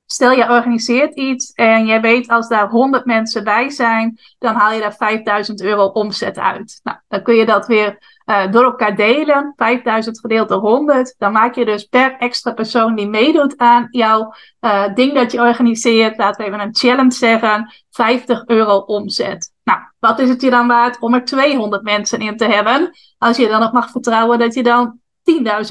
Stel 0.06 0.32
je 0.32 0.50
organiseert 0.50 1.14
iets 1.14 1.52
en 1.52 1.86
jij 1.86 2.00
weet 2.00 2.28
als 2.28 2.48
daar 2.48 2.68
100 2.68 3.04
mensen 3.04 3.44
bij 3.44 3.70
zijn, 3.70 4.18
dan 4.38 4.54
haal 4.54 4.72
je 4.72 4.80
daar 4.80 4.94
5000 4.94 5.62
euro 5.62 5.84
omzet 5.86 6.38
uit. 6.38 6.80
Nou, 6.82 6.98
dan 7.08 7.22
kun 7.22 7.34
je 7.34 7.46
dat 7.46 7.66
weer 7.66 7.98
uh, 8.26 8.52
door 8.52 8.64
elkaar 8.64 8.96
delen. 8.96 9.52
5000 9.56 10.20
gedeeld 10.20 10.48
door 10.48 10.60
100. 10.60 11.14
Dan 11.18 11.32
maak 11.32 11.54
je 11.54 11.64
dus 11.64 11.84
per 11.84 12.16
extra 12.18 12.52
persoon 12.52 12.94
die 12.94 13.08
meedoet 13.08 13.58
aan 13.58 13.88
jouw 13.90 14.34
uh, 14.60 14.94
ding 14.94 15.14
dat 15.14 15.32
je 15.32 15.40
organiseert, 15.40 16.16
laten 16.16 16.44
we 16.44 16.50
even 16.50 16.60
een 16.60 16.76
challenge 16.76 17.12
zeggen, 17.12 17.72
50 17.90 18.46
euro 18.46 18.76
omzet. 18.76 19.51
Nou, 19.64 19.80
wat 19.98 20.18
is 20.18 20.28
het 20.28 20.42
je 20.42 20.50
dan 20.50 20.66
waard 20.66 21.00
om 21.00 21.14
er 21.14 21.24
200 21.24 21.82
mensen 21.82 22.20
in 22.20 22.36
te 22.36 22.44
hebben? 22.44 22.90
Als 23.18 23.36
je 23.36 23.48
dan 23.48 23.60
nog 23.60 23.72
mag 23.72 23.90
vertrouwen 23.90 24.38
dat 24.38 24.54
je 24.54 24.62
dan 24.62 25.00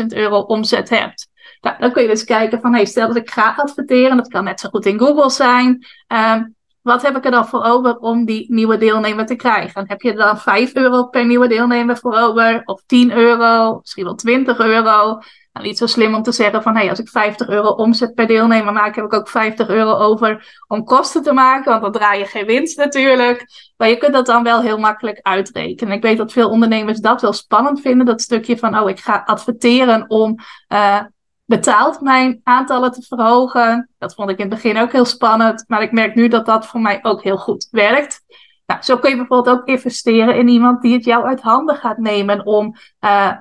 10.000 0.01 0.05
euro 0.07 0.39
omzet 0.39 0.89
hebt. 0.89 1.29
Nou, 1.61 1.75
dan 1.79 1.91
kun 1.91 2.01
je 2.01 2.07
dus 2.07 2.23
kijken 2.23 2.61
van, 2.61 2.73
hey, 2.73 2.85
stel 2.85 3.07
dat 3.07 3.15
ik 3.15 3.29
ga 3.29 3.53
adverteren, 3.57 4.17
dat 4.17 4.27
kan 4.27 4.43
net 4.43 4.59
zo 4.59 4.69
goed 4.69 4.85
in 4.85 4.99
Google 4.99 5.29
zijn. 5.29 5.85
Um, 6.07 6.55
wat 6.81 7.01
heb 7.01 7.15
ik 7.15 7.25
er 7.25 7.31
dan 7.31 7.47
voor 7.47 7.63
over 7.63 7.97
om 7.97 8.25
die 8.25 8.53
nieuwe 8.53 8.77
deelnemer 8.77 9.25
te 9.25 9.35
krijgen? 9.35 9.87
Heb 9.87 10.01
je 10.01 10.09
er 10.11 10.17
dan 10.17 10.37
5 10.37 10.75
euro 10.75 11.03
per 11.03 11.25
nieuwe 11.25 11.47
deelnemer 11.47 11.97
voor 11.97 12.13
over? 12.13 12.61
Of 12.65 12.83
10 12.85 13.11
euro? 13.11 13.77
Misschien 13.79 14.03
wel 14.03 14.15
20 14.15 14.59
euro? 14.59 15.19
Nou, 15.53 15.65
niet 15.65 15.77
zo 15.77 15.85
slim 15.85 16.15
om 16.15 16.23
te 16.23 16.31
zeggen 16.31 16.63
van, 16.63 16.75
hey, 16.75 16.89
als 16.89 16.99
ik 16.99 17.09
50 17.09 17.47
euro 17.47 17.69
omzet 17.69 18.13
per 18.13 18.27
deelnemer 18.27 18.73
maak, 18.73 18.95
heb 18.95 19.05
ik 19.05 19.13
ook 19.13 19.29
50 19.29 19.69
euro 19.69 19.93
over 19.93 20.61
om 20.67 20.83
kosten 20.83 21.23
te 21.23 21.33
maken, 21.33 21.71
want 21.71 21.81
dan 21.81 21.91
draai 21.91 22.19
je 22.19 22.25
geen 22.25 22.45
winst 22.45 22.77
natuurlijk. 22.77 23.45
Maar 23.77 23.89
je 23.89 23.97
kunt 23.97 24.13
dat 24.13 24.25
dan 24.25 24.43
wel 24.43 24.61
heel 24.61 24.77
makkelijk 24.77 25.19
uitrekenen. 25.21 25.95
Ik 25.95 26.01
weet 26.01 26.17
dat 26.17 26.31
veel 26.31 26.49
ondernemers 26.49 26.99
dat 26.99 27.21
wel 27.21 27.33
spannend 27.33 27.81
vinden, 27.81 28.05
dat 28.05 28.21
stukje 28.21 28.57
van, 28.57 28.79
oh, 28.79 28.89
ik 28.89 28.99
ga 28.99 29.23
adverteren 29.25 30.09
om 30.09 30.35
uh, 30.69 31.01
betaald 31.45 32.01
mijn 32.01 32.41
aantallen 32.43 32.91
te 32.91 33.01
verhogen. 33.01 33.89
Dat 33.97 34.13
vond 34.13 34.29
ik 34.29 34.37
in 34.37 34.45
het 34.45 34.53
begin 34.53 34.77
ook 34.77 34.91
heel 34.91 35.05
spannend, 35.05 35.63
maar 35.67 35.81
ik 35.81 35.91
merk 35.91 36.15
nu 36.15 36.27
dat 36.27 36.45
dat 36.45 36.67
voor 36.67 36.81
mij 36.81 36.99
ook 37.01 37.23
heel 37.23 37.37
goed 37.37 37.67
werkt. 37.71 38.21
Nou, 38.65 38.81
zo 38.81 38.97
kun 38.97 39.09
je 39.09 39.15
bijvoorbeeld 39.15 39.57
ook 39.57 39.67
investeren 39.67 40.35
in 40.35 40.47
iemand 40.47 40.81
die 40.81 40.93
het 40.93 41.05
jou 41.05 41.25
uit 41.25 41.41
handen 41.41 41.75
gaat 41.75 41.97
nemen 41.97 42.45
om 42.45 42.75
uh, 43.01 43.31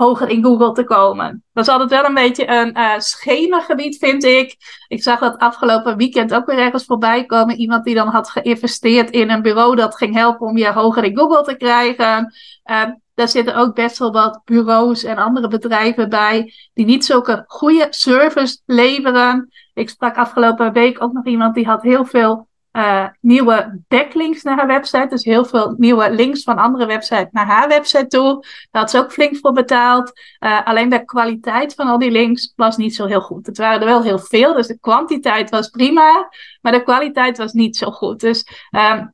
hoger 0.00 0.28
in 0.28 0.44
Google 0.44 0.72
te 0.72 0.84
komen. 0.84 1.44
Dat 1.52 1.66
is 1.66 1.72
altijd 1.72 1.90
wel 1.90 2.04
een 2.04 2.14
beetje 2.14 2.48
een 2.48 2.78
uh, 2.78 2.98
schemagebied, 2.98 3.98
vind 3.98 4.24
ik. 4.24 4.56
Ik 4.88 5.02
zag 5.02 5.20
dat 5.20 5.38
afgelopen 5.38 5.96
weekend 5.96 6.34
ook 6.34 6.46
weer 6.46 6.58
ergens 6.58 6.84
voorbij 6.84 7.24
komen. 7.24 7.56
Iemand 7.56 7.84
die 7.84 7.94
dan 7.94 8.08
had 8.08 8.30
geïnvesteerd 8.30 9.10
in 9.10 9.30
een 9.30 9.42
bureau 9.42 9.76
dat 9.76 9.96
ging 9.96 10.14
helpen 10.14 10.46
om 10.46 10.56
je 10.56 10.72
hoger 10.72 11.04
in 11.04 11.16
Google 11.16 11.42
te 11.42 11.56
krijgen. 11.56 12.34
Uh, 12.70 12.82
daar 13.14 13.28
zitten 13.28 13.56
ook 13.56 13.74
best 13.74 13.98
wel 13.98 14.12
wat 14.12 14.40
bureaus 14.44 15.04
en 15.04 15.16
andere 15.16 15.48
bedrijven 15.48 16.08
bij 16.08 16.52
die 16.74 16.84
niet 16.84 17.04
zulke 17.04 17.44
goede 17.46 17.86
service 17.90 18.60
leveren. 18.66 19.48
Ik 19.74 19.88
sprak 19.88 20.16
afgelopen 20.16 20.72
week 20.72 21.02
ook 21.02 21.12
nog 21.12 21.26
iemand 21.26 21.54
die 21.54 21.66
had 21.66 21.82
heel 21.82 22.04
veel 22.04 22.48
uh, 22.72 23.06
nieuwe 23.20 23.82
backlinks 23.88 24.42
naar 24.42 24.56
haar 24.56 24.66
website. 24.66 25.06
Dus 25.08 25.24
heel 25.24 25.44
veel 25.44 25.74
nieuwe 25.76 26.10
links 26.10 26.42
van 26.42 26.58
andere 26.58 26.86
websites 26.86 27.28
naar 27.30 27.46
haar 27.46 27.68
website 27.68 28.06
toe. 28.06 28.44
Daar 28.70 28.82
had 28.82 28.90
ze 28.90 28.98
ook 28.98 29.12
flink 29.12 29.36
voor 29.36 29.52
betaald. 29.52 30.12
Uh, 30.40 30.66
alleen 30.66 30.88
de 30.88 31.04
kwaliteit 31.04 31.74
van 31.74 31.86
al 31.86 31.98
die 31.98 32.10
links 32.10 32.52
was 32.56 32.76
niet 32.76 32.94
zo 32.94 33.06
heel 33.06 33.20
goed. 33.20 33.46
Het 33.46 33.58
waren 33.58 33.80
er 33.80 33.86
wel 33.86 34.02
heel 34.02 34.18
veel, 34.18 34.54
dus 34.54 34.66
de 34.66 34.78
kwantiteit 34.78 35.50
was 35.50 35.68
prima. 35.68 36.28
Maar 36.60 36.72
de 36.72 36.82
kwaliteit 36.82 37.38
was 37.38 37.52
niet 37.52 37.76
zo 37.76 37.90
goed. 37.90 38.20
Dus 38.20 38.46
um, 38.70 39.12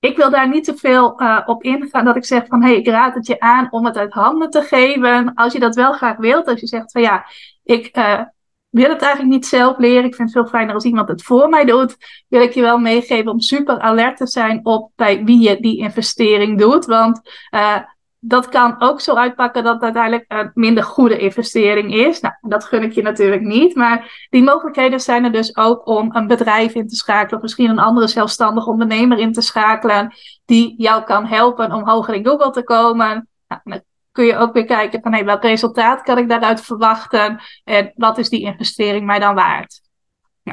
ik 0.00 0.16
wil 0.16 0.30
daar 0.30 0.48
niet 0.48 0.64
te 0.64 0.76
veel 0.76 1.22
uh, 1.22 1.40
op 1.46 1.62
ingaan 1.62 2.04
dat 2.04 2.16
ik 2.16 2.24
zeg 2.24 2.46
van 2.46 2.62
hé, 2.62 2.68
hey, 2.68 2.78
ik 2.78 2.86
raad 2.86 3.14
het 3.14 3.26
je 3.26 3.40
aan 3.40 3.66
om 3.70 3.84
het 3.84 3.96
uit 3.96 4.12
handen 4.12 4.50
te 4.50 4.62
geven. 4.62 5.34
Als 5.34 5.52
je 5.52 5.58
dat 5.58 5.74
wel 5.74 5.92
graag 5.92 6.16
wilt, 6.16 6.46
als 6.46 6.60
je 6.60 6.66
zegt 6.66 6.92
van 6.92 7.02
ja, 7.02 7.26
ik 7.64 7.90
wil 8.70 8.88
het 8.88 9.02
eigenlijk 9.02 9.32
niet 9.32 9.46
zelf 9.46 9.78
leren. 9.78 10.04
Ik 10.04 10.14
vind 10.14 10.34
het 10.34 10.38
veel 10.38 10.50
fijner 10.50 10.74
als 10.74 10.84
iemand 10.84 11.08
het 11.08 11.22
voor 11.22 11.48
mij 11.48 11.64
doet. 11.64 11.96
Wil 12.28 12.42
ik 12.42 12.52
je 12.52 12.60
wel 12.60 12.78
meegeven 12.78 13.32
om 13.32 13.40
super 13.40 13.78
alert 13.78 14.16
te 14.16 14.26
zijn 14.26 14.60
op 14.62 14.92
bij 14.96 15.24
wie 15.24 15.40
je 15.40 15.60
die 15.60 15.78
investering 15.78 16.58
doet. 16.58 16.86
Want 16.86 17.20
uh, 17.54 17.76
dat 18.20 18.48
kan 18.48 18.80
ook 18.80 19.00
zo 19.00 19.14
uitpakken 19.14 19.64
dat 19.64 19.74
het 19.74 19.82
uiteindelijk 19.82 20.24
een 20.28 20.50
minder 20.54 20.84
goede 20.84 21.18
investering 21.18 21.94
is. 21.94 22.20
Nou, 22.20 22.34
dat 22.40 22.64
gun 22.64 22.82
ik 22.82 22.92
je 22.92 23.02
natuurlijk 23.02 23.42
niet. 23.42 23.74
Maar 23.74 24.26
die 24.30 24.42
mogelijkheden 24.42 25.00
zijn 25.00 25.24
er 25.24 25.32
dus 25.32 25.56
ook 25.56 25.86
om 25.86 26.16
een 26.16 26.26
bedrijf 26.26 26.74
in 26.74 26.88
te 26.88 26.96
schakelen. 26.96 27.36
Of 27.36 27.42
misschien 27.42 27.70
een 27.70 27.78
andere 27.78 28.08
zelfstandig 28.08 28.66
ondernemer 28.66 29.18
in 29.18 29.32
te 29.32 29.40
schakelen. 29.40 30.14
Die 30.44 30.74
jou 30.76 31.04
kan 31.04 31.26
helpen 31.26 31.72
om 31.72 31.88
hoger 31.88 32.14
in 32.14 32.26
Google 32.26 32.50
te 32.50 32.64
komen. 32.64 33.28
Nou, 33.48 33.80
kun 34.18 34.26
je 34.26 34.36
ook 34.36 34.52
weer 34.52 34.64
kijken 34.64 35.02
van 35.02 35.12
hey, 35.12 35.24
welk 35.24 35.42
resultaat 35.42 36.02
kan 36.02 36.18
ik 36.18 36.28
daaruit 36.28 36.60
verwachten. 36.60 37.40
En 37.64 37.92
wat 37.94 38.18
is 38.18 38.28
die 38.28 38.40
investering 38.40 39.06
mij 39.06 39.18
dan 39.18 39.34
waard. 39.34 39.80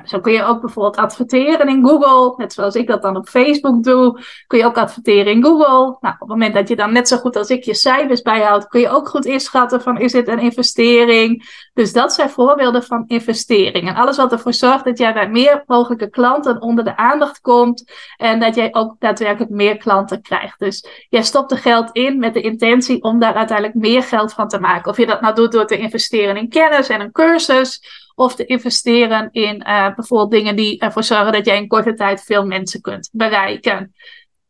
Zo 0.04 0.20
kun 0.20 0.34
je 0.34 0.44
ook 0.44 0.62
bijvoorbeeld 0.62 0.96
adverteren 0.96 1.68
in 1.68 1.86
Google. 1.88 2.34
Net 2.38 2.54
zoals 2.54 2.76
ik 2.76 2.88
dat 2.88 3.02
dan 3.02 3.18
op 3.18 3.28
Facebook 3.28 3.84
doe. 3.84 4.20
Kun 4.48 4.60
je 4.60 4.66
ook 4.66 4.78
adverteren 4.78 5.32
in 5.32 5.44
Google. 5.44 5.98
Nou, 6.00 6.14
op 6.14 6.20
het 6.20 6.28
moment 6.28 6.54
dat 6.54 6.68
je 6.68 6.76
dan 6.76 6.94
net 6.94 7.08
zo 7.08 7.18
goed 7.18 7.36
als 7.36 7.50
ik 7.50 7.64
je 7.64 7.74
cijfers 7.74 8.22
bijhoudt, 8.22 8.68
kun 8.68 8.80
je 8.80 8.90
ook 8.90 9.10
goed 9.10 9.26
inschatten 9.26 9.82
van 9.82 10.00
is 10.00 10.12
dit 10.12 10.28
een 10.28 10.40
investering. 10.40 11.64
Dus 11.74 11.94
dat 11.94 12.14
zijn 12.14 12.30
voorbeelden 12.30 12.84
van 12.84 13.04
investering. 13.08 13.88
En 13.88 13.96
alles 13.96 14.18
wat 14.18 14.32
ervoor 14.32 14.54
zorgt 14.54 14.86
dat 14.86 14.98
jij 14.98 15.14
bij 15.14 15.30
meer 15.30 15.64
mogelijke 15.66 16.10
klanten 16.10 16.62
onder 16.62 16.84
de 16.84 16.98
aandacht 16.98 17.42
komt. 17.42 17.92
En 18.18 18.40
dat 18.40 18.56
jij 18.56 18.74
ook 18.74 18.96
daadwerkelijk 19.00 19.52
meer 19.52 19.78
klanten 19.78 20.22
krijgt. 20.22 20.60
Dus 20.60 21.06
jij 21.10 21.24
stopt 21.24 21.52
er 21.52 21.58
geld 21.58 21.90
in 21.92 22.20
met 22.20 22.34
de 22.34 22.42
intentie 22.42 23.04
om 23.04 23.20
daar 23.20 23.34
uiteindelijk 23.34 23.78
meer 23.78 24.04
geld 24.04 24.34
van 24.34 24.48
te 24.48 24.60
maken. 24.60 24.92
Of 24.92 24.98
je 24.98 25.06
dat 25.06 25.22
nou 25.22 25.36
doet 25.36 25.52
door 25.52 25.66
te 25.66 25.78
investeren 25.78 26.38
in 26.38 26.50
kennis 26.50 26.90
en 26.90 27.02
een 27.02 27.12
cursus 27.12 28.04
of 28.16 28.36
te 28.36 28.46
investeren 28.46 29.30
in 29.32 29.64
uh, 29.68 29.96
bijvoorbeeld 29.96 30.32
dingen 30.32 30.56
die 30.56 30.80
ervoor 30.80 31.04
zorgen 31.04 31.32
dat 31.32 31.46
jij 31.46 31.58
in 31.58 31.68
korte 31.68 31.94
tijd 31.94 32.24
veel 32.24 32.46
mensen 32.46 32.82
kunt 32.82 33.10
bereiken. 33.12 33.94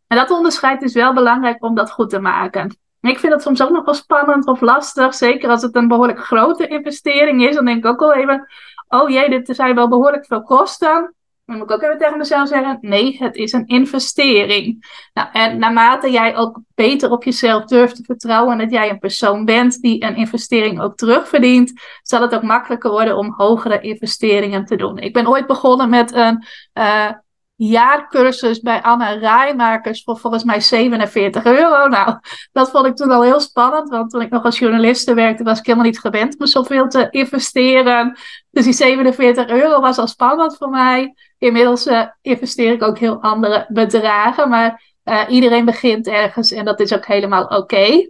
En 0.07 0.17
dat 0.17 0.31
onderscheid 0.31 0.81
is 0.81 0.93
wel 0.93 1.13
belangrijk 1.13 1.63
om 1.63 1.75
dat 1.75 1.91
goed 1.91 2.09
te 2.09 2.19
maken. 2.19 2.77
Ik 3.01 3.19
vind 3.19 3.33
het 3.33 3.41
soms 3.41 3.61
ook 3.61 3.69
nog 3.69 3.85
wel 3.85 3.93
spannend 3.93 4.47
of 4.47 4.61
lastig, 4.61 5.13
zeker 5.13 5.49
als 5.49 5.61
het 5.61 5.75
een 5.75 5.87
behoorlijk 5.87 6.19
grote 6.19 6.67
investering 6.67 7.47
is. 7.47 7.55
Dan 7.55 7.65
denk 7.65 7.77
ik 7.77 7.85
ook 7.85 7.99
wel 7.99 8.13
even, 8.13 8.47
oh 8.87 9.09
jee, 9.09 9.29
dit 9.29 9.55
zijn 9.55 9.75
wel 9.75 9.87
behoorlijk 9.89 10.25
veel 10.25 10.41
kosten. 10.41 11.15
Dan 11.45 11.57
moet 11.57 11.69
ik 11.69 11.75
ook 11.75 11.81
even 11.81 11.97
tegen 11.97 12.17
mezelf 12.17 12.47
zeggen: 12.47 12.77
nee, 12.81 13.17
het 13.17 13.35
is 13.35 13.51
een 13.51 13.67
investering. 13.67 14.85
Nou, 15.13 15.27
en 15.31 15.57
naarmate 15.57 16.11
jij 16.11 16.35
ook 16.35 16.59
beter 16.75 17.11
op 17.11 17.23
jezelf 17.23 17.65
durft 17.65 17.95
te 17.95 18.03
vertrouwen 18.03 18.51
en 18.51 18.57
dat 18.57 18.71
jij 18.71 18.89
een 18.89 18.99
persoon 18.99 19.45
bent 19.45 19.81
die 19.81 20.03
een 20.03 20.15
investering 20.15 20.81
ook 20.81 20.95
terugverdient, 20.95 21.81
zal 22.01 22.21
het 22.21 22.35
ook 22.35 22.43
makkelijker 22.43 22.91
worden 22.91 23.17
om 23.17 23.33
hogere 23.37 23.79
investeringen 23.79 24.65
te 24.65 24.75
doen. 24.75 24.97
Ik 24.97 25.13
ben 25.13 25.27
ooit 25.27 25.47
begonnen 25.47 25.89
met 25.89 26.13
een 26.13 26.45
uh, 26.73 27.11
jaarcursus 27.55 28.59
bij 28.59 28.81
Anna 28.81 29.09
Rijmakers 29.09 30.03
voor 30.03 30.17
volgens 30.17 30.43
mij 30.43 30.61
47 30.61 31.45
euro. 31.45 31.87
Nou, 31.87 32.19
dat 32.51 32.69
vond 32.69 32.85
ik 32.85 32.95
toen 32.95 33.11
al 33.11 33.23
heel 33.23 33.39
spannend, 33.39 33.89
want 33.89 34.09
toen 34.09 34.21
ik 34.21 34.29
nog 34.29 34.43
als 34.43 34.59
journaliste 34.59 35.13
werkte, 35.13 35.43
was 35.43 35.59
ik 35.59 35.65
helemaal 35.65 35.87
niet 35.87 35.99
gewend 35.99 36.39
om 36.39 36.45
zoveel 36.45 36.87
te 36.87 37.07
investeren. 37.09 38.17
Dus 38.51 38.63
die 38.63 38.73
47 38.73 39.47
euro 39.47 39.81
was 39.81 39.97
al 39.97 40.07
spannend 40.07 40.57
voor 40.57 40.69
mij. 40.69 41.13
Inmiddels 41.37 41.87
uh, 41.87 42.07
investeer 42.21 42.71
ik 42.71 42.83
ook 42.83 42.99
heel 42.99 43.21
andere 43.21 43.65
bedragen, 43.69 44.49
maar 44.49 44.93
uh, 45.03 45.23
iedereen 45.29 45.65
begint 45.65 46.07
ergens 46.07 46.51
en 46.51 46.65
dat 46.65 46.79
is 46.79 46.93
ook 46.93 47.05
helemaal 47.05 47.45
oké. 47.45 48.09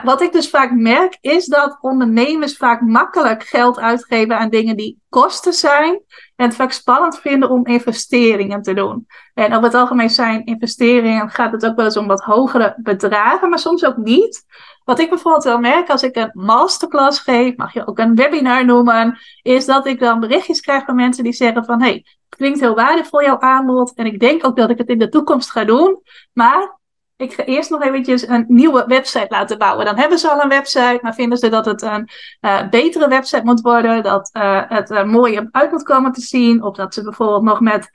Wat 0.00 0.20
ik 0.20 0.32
dus 0.32 0.50
vaak 0.50 0.72
merk, 0.72 1.18
is 1.20 1.46
dat 1.46 1.78
ondernemers 1.80 2.56
vaak 2.56 2.80
makkelijk 2.80 3.42
geld 3.42 3.78
uitgeven 3.78 4.38
aan 4.38 4.50
dingen 4.50 4.76
die 4.76 5.00
kosten 5.08 5.52
zijn. 5.52 6.02
En 6.36 6.46
het 6.46 6.54
vaak 6.54 6.72
spannend 6.72 7.18
vinden 7.18 7.50
om 7.50 7.66
investeringen 7.66 8.62
te 8.62 8.74
doen. 8.74 9.06
En 9.34 9.52
over 9.52 9.64
het 9.64 9.74
algemeen 9.74 10.10
zijn 10.10 10.44
investeringen, 10.44 11.30
gaat 11.30 11.52
het 11.52 11.66
ook 11.66 11.76
wel 11.76 11.84
eens 11.84 11.96
om 11.96 12.06
wat 12.06 12.20
hogere 12.20 12.74
bedragen, 12.76 13.48
maar 13.48 13.58
soms 13.58 13.84
ook 13.84 13.96
niet. 13.96 14.44
Wat 14.84 14.98
ik 14.98 15.08
bijvoorbeeld 15.08 15.44
wel 15.44 15.58
merk 15.58 15.90
als 15.90 16.02
ik 16.02 16.16
een 16.16 16.30
masterclass 16.32 17.20
geef, 17.20 17.56
mag 17.56 17.72
je 17.72 17.86
ook 17.86 17.98
een 17.98 18.14
webinar 18.14 18.64
noemen, 18.64 19.18
is 19.42 19.64
dat 19.64 19.86
ik 19.86 20.00
dan 20.00 20.20
berichtjes 20.20 20.60
krijg 20.60 20.84
van 20.84 20.94
mensen 20.94 21.24
die 21.24 21.32
zeggen 21.32 21.64
van, 21.64 21.82
hey, 21.82 22.04
klinkt 22.28 22.60
heel 22.60 22.74
waardevol 22.74 23.22
jouw 23.22 23.40
aanbod 23.40 23.94
en 23.94 24.06
ik 24.06 24.20
denk 24.20 24.46
ook 24.46 24.56
dat 24.56 24.70
ik 24.70 24.78
het 24.78 24.88
in 24.88 24.98
de 24.98 25.08
toekomst 25.08 25.50
ga 25.50 25.64
doen, 25.64 26.02
maar 26.32 26.80
ik 27.16 27.32
ga 27.32 27.44
eerst 27.44 27.70
nog 27.70 27.82
eventjes 27.82 28.28
een 28.28 28.44
nieuwe 28.48 28.84
website 28.86 29.26
laten 29.28 29.58
bouwen. 29.58 29.84
Dan 29.84 29.98
hebben 29.98 30.18
ze 30.18 30.30
al 30.30 30.42
een 30.42 30.48
website, 30.48 30.98
maar 31.02 31.14
vinden 31.14 31.38
ze 31.38 31.48
dat 31.48 31.64
het 31.64 31.82
een 31.82 32.08
uh, 32.40 32.68
betere 32.68 33.08
website 33.08 33.44
moet 33.44 33.60
worden, 33.60 34.02
dat 34.02 34.30
uh, 34.32 34.62
het 34.68 34.90
er 34.90 35.08
mooier 35.08 35.48
uit 35.50 35.70
moet 35.70 35.82
komen 35.82 36.12
te 36.12 36.20
zien, 36.20 36.62
of 36.62 36.76
dat 36.76 36.94
ze 36.94 37.02
bijvoorbeeld 37.02 37.42
nog 37.42 37.60
met 37.60 37.90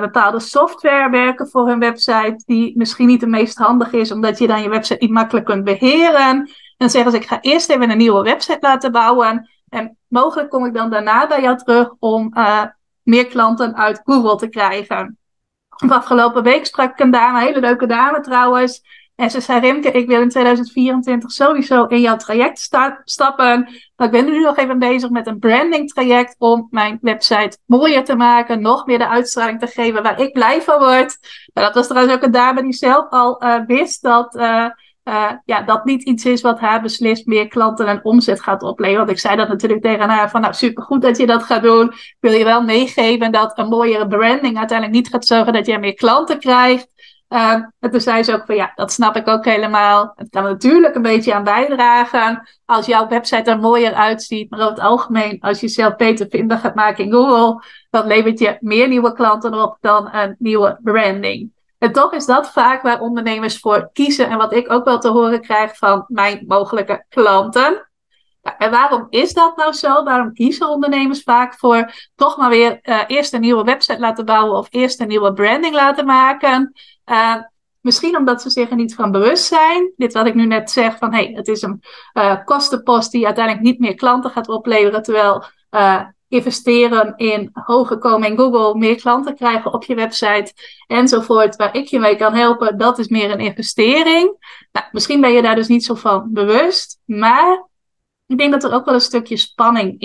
bepaalde 0.00 0.40
software 0.40 1.10
werken 1.10 1.48
voor 1.48 1.68
hun 1.68 1.78
website, 1.78 2.42
die 2.46 2.76
misschien 2.76 3.06
niet 3.06 3.20
de 3.20 3.26
meest 3.26 3.58
handig 3.58 3.92
is, 3.92 4.12
omdat 4.12 4.38
je 4.38 4.46
dan 4.46 4.62
je 4.62 4.68
website 4.68 5.04
niet 5.04 5.10
makkelijk 5.12 5.46
kunt 5.46 5.64
beheren. 5.64 6.20
En 6.20 6.50
dan 6.76 6.90
zeggen 6.90 7.10
ze, 7.10 7.16
ik 7.16 7.26
ga 7.26 7.40
eerst 7.40 7.70
even 7.70 7.90
een 7.90 7.98
nieuwe 7.98 8.22
website 8.22 8.58
laten 8.60 8.92
bouwen. 8.92 9.50
En 9.68 9.96
mogelijk 10.08 10.50
kom 10.50 10.66
ik 10.66 10.74
dan 10.74 10.90
daarna 10.90 11.26
bij 11.26 11.40
jou 11.40 11.56
terug 11.56 11.94
om 11.98 12.32
meer 13.02 13.26
klanten 13.26 13.76
uit 13.76 14.00
Google 14.04 14.36
te 14.36 14.48
krijgen. 14.48 15.18
Afgelopen 15.88 16.42
week 16.42 16.66
sprak 16.66 16.92
ik 16.92 17.00
een 17.00 17.10
dame, 17.10 17.38
een 17.38 17.46
hele 17.46 17.60
leuke 17.60 17.86
dame 17.86 18.20
trouwens. 18.20 18.82
En 19.14 19.30
ze 19.30 19.40
zei, 19.40 19.60
Rimke, 19.60 19.90
ik 19.90 20.06
wil 20.06 20.20
in 20.20 20.28
2024 20.28 21.30
sowieso 21.30 21.84
in 21.84 22.00
jouw 22.00 22.16
traject 22.16 22.70
stappen. 23.04 23.68
Maar 23.96 24.06
ik 24.06 24.10
ben 24.10 24.24
nu 24.24 24.40
nog 24.40 24.56
even 24.56 24.78
bezig 24.78 25.10
met 25.10 25.26
een 25.26 25.38
branding 25.38 25.92
traject 25.92 26.34
om 26.38 26.66
mijn 26.70 26.98
website 27.00 27.58
mooier 27.66 28.04
te 28.04 28.16
maken. 28.16 28.60
Nog 28.60 28.86
meer 28.86 28.98
de 28.98 29.08
uitstraling 29.08 29.60
te 29.60 29.66
geven 29.66 30.02
waar 30.02 30.20
ik 30.20 30.32
blij 30.32 30.62
van 30.62 30.78
word. 30.78 31.18
Maar 31.52 31.64
dat 31.64 31.74
was 31.74 31.86
trouwens 31.86 32.14
ook 32.14 32.22
een 32.22 32.30
dame 32.30 32.62
die 32.62 32.72
zelf 32.72 33.10
al 33.10 33.44
uh, 33.44 33.60
wist 33.66 34.02
dat... 34.02 34.34
Uh, 34.34 34.66
uh, 35.04 35.30
ja, 35.44 35.62
dat 35.62 35.84
niet 35.84 36.02
iets 36.02 36.24
is 36.24 36.40
wat 36.40 36.60
haar 36.60 36.82
beslist 36.82 37.26
meer 37.26 37.48
klanten 37.48 37.86
en 37.86 38.04
omzet 38.04 38.42
gaat 38.42 38.62
opleveren. 38.62 38.98
Want 38.98 39.10
ik 39.10 39.18
zei 39.18 39.36
dat 39.36 39.48
natuurlijk 39.48 39.82
tegen 39.82 40.08
haar 40.08 40.30
van 40.30 40.40
nou 40.40 40.54
supergoed 40.54 41.02
dat 41.02 41.16
je 41.16 41.26
dat 41.26 41.42
gaat 41.42 41.62
doen. 41.62 41.88
Ik 41.88 42.16
wil 42.20 42.32
je 42.32 42.44
wel 42.44 42.62
meegeven 42.62 43.32
dat 43.32 43.58
een 43.58 43.68
mooiere 43.68 44.06
branding 44.06 44.58
uiteindelijk 44.58 44.98
niet 44.98 45.08
gaat 45.08 45.26
zorgen 45.26 45.52
dat 45.52 45.66
je 45.66 45.78
meer 45.78 45.94
klanten 45.94 46.38
krijgt. 46.38 46.90
Uh, 47.28 47.52
en 47.52 47.90
toen 47.90 48.00
zei 48.00 48.22
ze 48.22 48.34
ook 48.34 48.46
van 48.46 48.54
ja, 48.54 48.72
dat 48.74 48.92
snap 48.92 49.16
ik 49.16 49.28
ook 49.28 49.44
helemaal. 49.44 50.12
Het 50.16 50.30
kan 50.30 50.42
natuurlijk 50.42 50.94
een 50.94 51.02
beetje 51.02 51.34
aan 51.34 51.44
bijdragen 51.44 52.48
als 52.64 52.86
jouw 52.86 53.08
website 53.08 53.50
er 53.50 53.58
mooier 53.58 53.94
uitziet. 53.94 54.50
Maar 54.50 54.60
over 54.60 54.72
het 54.72 54.82
algemeen, 54.82 55.40
als 55.40 55.60
je 55.60 55.68
zelf 55.68 55.96
beter 55.96 56.26
vinden 56.28 56.58
gaat 56.58 56.74
maken 56.74 57.04
in 57.04 57.12
Google, 57.12 57.64
dan 57.90 58.06
levert 58.06 58.38
je 58.38 58.56
meer 58.60 58.88
nieuwe 58.88 59.12
klanten 59.12 59.54
op 59.54 59.76
dan 59.80 60.08
een 60.12 60.34
nieuwe 60.38 60.78
branding. 60.82 61.52
En 61.82 61.92
toch 61.92 62.12
is 62.12 62.26
dat 62.26 62.52
vaak 62.52 62.82
waar 62.82 63.00
ondernemers 63.00 63.58
voor 63.58 63.90
kiezen 63.92 64.28
en 64.28 64.36
wat 64.36 64.52
ik 64.52 64.72
ook 64.72 64.84
wel 64.84 64.98
te 64.98 65.08
horen 65.08 65.40
krijg 65.40 65.76
van 65.76 66.04
mijn 66.08 66.44
mogelijke 66.46 67.04
klanten. 67.08 67.90
En 68.58 68.70
waarom 68.70 69.06
is 69.10 69.32
dat 69.32 69.56
nou 69.56 69.72
zo? 69.72 70.04
Waarom 70.04 70.32
kiezen 70.32 70.68
ondernemers 70.68 71.22
vaak 71.22 71.58
voor 71.58 71.92
toch 72.14 72.36
maar 72.36 72.48
weer 72.48 72.78
uh, 72.82 73.00
eerst 73.06 73.32
een 73.32 73.40
nieuwe 73.40 73.64
website 73.64 74.00
laten 74.00 74.24
bouwen 74.24 74.58
of 74.58 74.66
eerst 74.70 75.00
een 75.00 75.08
nieuwe 75.08 75.32
branding 75.32 75.74
laten 75.74 76.06
maken? 76.06 76.72
Uh, 77.06 77.36
misschien 77.80 78.16
omdat 78.16 78.42
ze 78.42 78.50
zich 78.50 78.70
er 78.70 78.76
niet 78.76 78.94
van 78.94 79.10
bewust 79.10 79.44
zijn. 79.44 79.92
Dit 79.96 80.12
wat 80.12 80.26
ik 80.26 80.34
nu 80.34 80.46
net 80.46 80.70
zeg 80.70 80.98
van 80.98 81.12
hey, 81.12 81.32
het 81.34 81.48
is 81.48 81.62
een 81.62 81.82
uh, 82.14 82.44
kostenpost 82.44 83.12
die 83.12 83.24
uiteindelijk 83.24 83.64
niet 83.64 83.78
meer 83.78 83.94
klanten 83.94 84.30
gaat 84.30 84.48
opleveren, 84.48 85.02
terwijl 85.02 85.44
investeren 86.32 87.12
in 87.16 87.50
hoger 87.52 87.98
komen 87.98 88.28
in 88.28 88.36
Google, 88.36 88.78
meer 88.78 88.96
klanten 88.96 89.34
krijgen 89.34 89.72
op 89.72 89.84
je 89.84 89.94
website 89.94 90.52
enzovoort, 90.86 91.56
waar 91.56 91.76
ik 91.76 91.86
je 91.86 91.98
mee 91.98 92.16
kan 92.16 92.34
helpen, 92.34 92.78
dat 92.78 92.98
is 92.98 93.08
meer 93.08 93.30
een 93.30 93.40
investering. 93.40 94.36
Nou, 94.72 94.86
misschien 94.92 95.20
ben 95.20 95.32
je 95.32 95.42
daar 95.42 95.54
dus 95.54 95.68
niet 95.68 95.84
zo 95.84 95.94
van 95.94 96.28
bewust, 96.32 97.00
maar 97.04 97.70
ik 98.26 98.38
denk 98.38 98.52
dat 98.52 98.64
er 98.64 98.72
ook 98.72 98.84
wel 98.84 98.94
een 98.94 99.00
stukje 99.00 99.36
spanning 99.36 99.98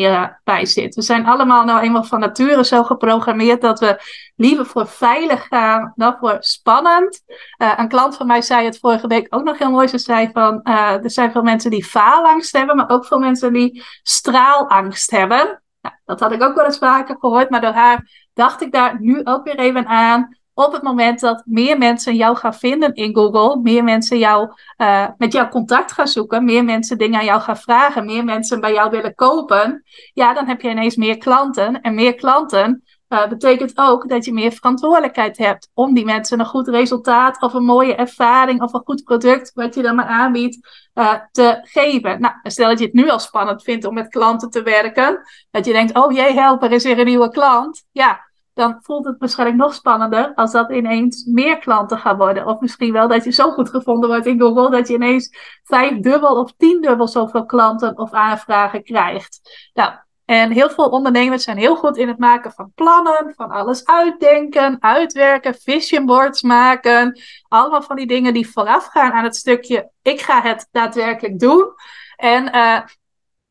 bij 0.43 0.65
zit. 0.65 0.95
We 0.95 1.01
zijn 1.01 1.25
allemaal 1.25 1.63
nou 1.63 1.81
eenmaal 1.81 2.03
van 2.03 2.19
nature 2.19 2.65
zo 2.65 2.83
geprogrammeerd 2.83 3.61
dat 3.61 3.79
we 3.79 4.01
liever 4.35 4.65
voor 4.65 4.87
veilig 4.87 5.47
gaan 5.47 5.93
dan 5.95 6.15
voor 6.19 6.37
spannend. 6.39 7.23
Uh, 7.57 7.73
een 7.77 7.87
klant 7.87 8.15
van 8.15 8.27
mij 8.27 8.41
zei 8.41 8.65
het 8.65 8.79
vorige 8.79 9.07
week 9.07 9.27
ook 9.29 9.43
nog 9.43 9.57
heel 9.57 9.71
mooi. 9.71 9.87
Ze 9.87 9.97
zei 9.97 10.29
van, 10.33 10.59
uh, 10.63 11.03
er 11.03 11.11
zijn 11.11 11.31
veel 11.31 11.43
mensen 11.43 11.71
die 11.71 11.85
faalangst 11.85 12.51
hebben, 12.51 12.75
maar 12.75 12.89
ook 12.89 13.05
veel 13.05 13.19
mensen 13.19 13.53
die 13.53 13.83
straalangst 14.03 15.11
hebben. 15.11 15.61
Nou, 15.81 15.95
dat 16.05 16.19
had 16.19 16.31
ik 16.31 16.43
ook 16.43 16.55
wel 16.55 16.65
eens 16.65 16.77
vaker 16.77 17.15
gehoord, 17.19 17.49
maar 17.49 17.61
door 17.61 17.71
haar 17.71 18.27
dacht 18.33 18.61
ik 18.61 18.71
daar 18.71 19.01
nu 19.01 19.21
ook 19.23 19.43
weer 19.43 19.59
even 19.59 19.87
aan 19.87 20.37
op 20.57 20.73
het 20.73 20.81
moment 20.81 21.19
dat 21.19 21.43
meer 21.45 21.77
mensen 21.77 22.15
jou 22.15 22.37
gaan 22.37 22.53
vinden 22.53 22.93
in 22.93 23.15
Google, 23.15 23.59
meer 23.61 23.83
mensen 23.83 24.17
jou, 24.17 24.51
uh, 24.77 25.07
met 25.17 25.33
jou 25.33 25.49
contact 25.49 25.91
gaan 25.91 26.07
zoeken, 26.07 26.45
meer 26.45 26.63
mensen 26.63 26.97
dingen 26.97 27.19
aan 27.19 27.25
jou 27.25 27.41
gaan 27.41 27.57
vragen, 27.57 28.05
meer 28.05 28.23
mensen 28.23 28.59
bij 28.59 28.73
jou 28.73 28.89
willen 28.89 29.15
kopen, 29.15 29.83
ja, 30.13 30.33
dan 30.33 30.47
heb 30.47 30.61
je 30.61 30.69
ineens 30.69 30.95
meer 30.95 31.17
klanten. 31.17 31.81
En 31.81 31.95
meer 31.95 32.15
klanten 32.15 32.83
uh, 33.09 33.27
betekent 33.27 33.77
ook 33.77 34.09
dat 34.09 34.25
je 34.25 34.33
meer 34.33 34.51
verantwoordelijkheid 34.51 35.37
hebt 35.37 35.69
om 35.73 35.93
die 35.93 36.05
mensen 36.05 36.39
een 36.39 36.45
goed 36.45 36.67
resultaat 36.67 37.41
of 37.41 37.53
een 37.53 37.65
mooie 37.65 37.95
ervaring 37.95 38.61
of 38.61 38.73
een 38.73 38.81
goed 38.85 39.03
product, 39.03 39.51
wat 39.53 39.75
je 39.75 39.81
dan 39.81 39.95
maar 39.95 40.05
aanbiedt, 40.05 40.89
uh, 40.93 41.13
te 41.31 41.59
geven. 41.61 42.21
Nou, 42.21 42.33
stel 42.43 42.69
dat 42.69 42.79
je 42.79 42.85
het 42.85 42.93
nu 42.93 43.09
al 43.09 43.19
spannend 43.19 43.63
vindt 43.63 43.85
om 43.85 43.93
met 43.93 44.07
klanten 44.07 44.49
te 44.49 44.63
werken, 44.63 45.21
dat 45.51 45.65
je 45.65 45.71
denkt, 45.71 45.97
oh 45.97 46.11
jee, 46.11 46.33
helper, 46.33 46.71
is 46.71 46.83
weer 46.83 46.99
een 46.99 47.05
nieuwe 47.05 47.29
klant. 47.29 47.85
Ja, 47.91 48.25
dan 48.57 48.77
voelt 48.81 49.05
het 49.05 49.15
waarschijnlijk 49.19 49.59
nog 49.59 49.73
spannender 49.73 50.33
als 50.35 50.51
dat 50.51 50.71
ineens 50.71 51.25
meer 51.25 51.57
klanten 51.57 51.97
gaan 51.97 52.17
worden. 52.17 52.45
Of 52.45 52.59
misschien 52.59 52.93
wel 52.93 53.07
dat 53.07 53.23
je 53.23 53.31
zo 53.31 53.51
goed 53.51 53.69
gevonden 53.69 54.09
wordt 54.09 54.25
in 54.25 54.39
Google 54.39 54.69
dat 54.69 54.87
je 54.87 54.93
ineens 54.93 55.37
vijf 55.63 55.99
dubbel 55.99 56.39
of 56.39 56.53
tien 56.57 56.81
dubbel 56.81 57.07
zoveel 57.07 57.45
klanten 57.45 57.97
of 57.97 58.11
aanvragen 58.11 58.83
krijgt. 58.83 59.69
Nou, 59.73 59.93
en 60.27 60.51
heel 60.51 60.69
veel 60.69 60.89
ondernemers 60.89 61.43
zijn 61.43 61.57
heel 61.57 61.75
goed 61.75 61.97
in 61.97 62.07
het 62.07 62.17
maken 62.17 62.51
van 62.51 62.71
plannen, 62.75 63.33
van 63.35 63.49
alles 63.49 63.85
uitdenken, 63.85 64.77
uitwerken, 64.79 65.55
vision 65.55 66.05
boards 66.05 66.41
maken. 66.41 67.21
Allemaal 67.47 67.81
van 67.81 67.95
die 67.95 68.07
dingen 68.07 68.33
die 68.33 68.49
voorafgaan 68.49 69.11
aan 69.11 69.23
het 69.23 69.35
stukje 69.35 69.91
ik 70.01 70.21
ga 70.21 70.41
het 70.41 70.67
daadwerkelijk 70.71 71.39
doen. 71.39 71.73
En 72.15 72.55
uh, 72.55 72.79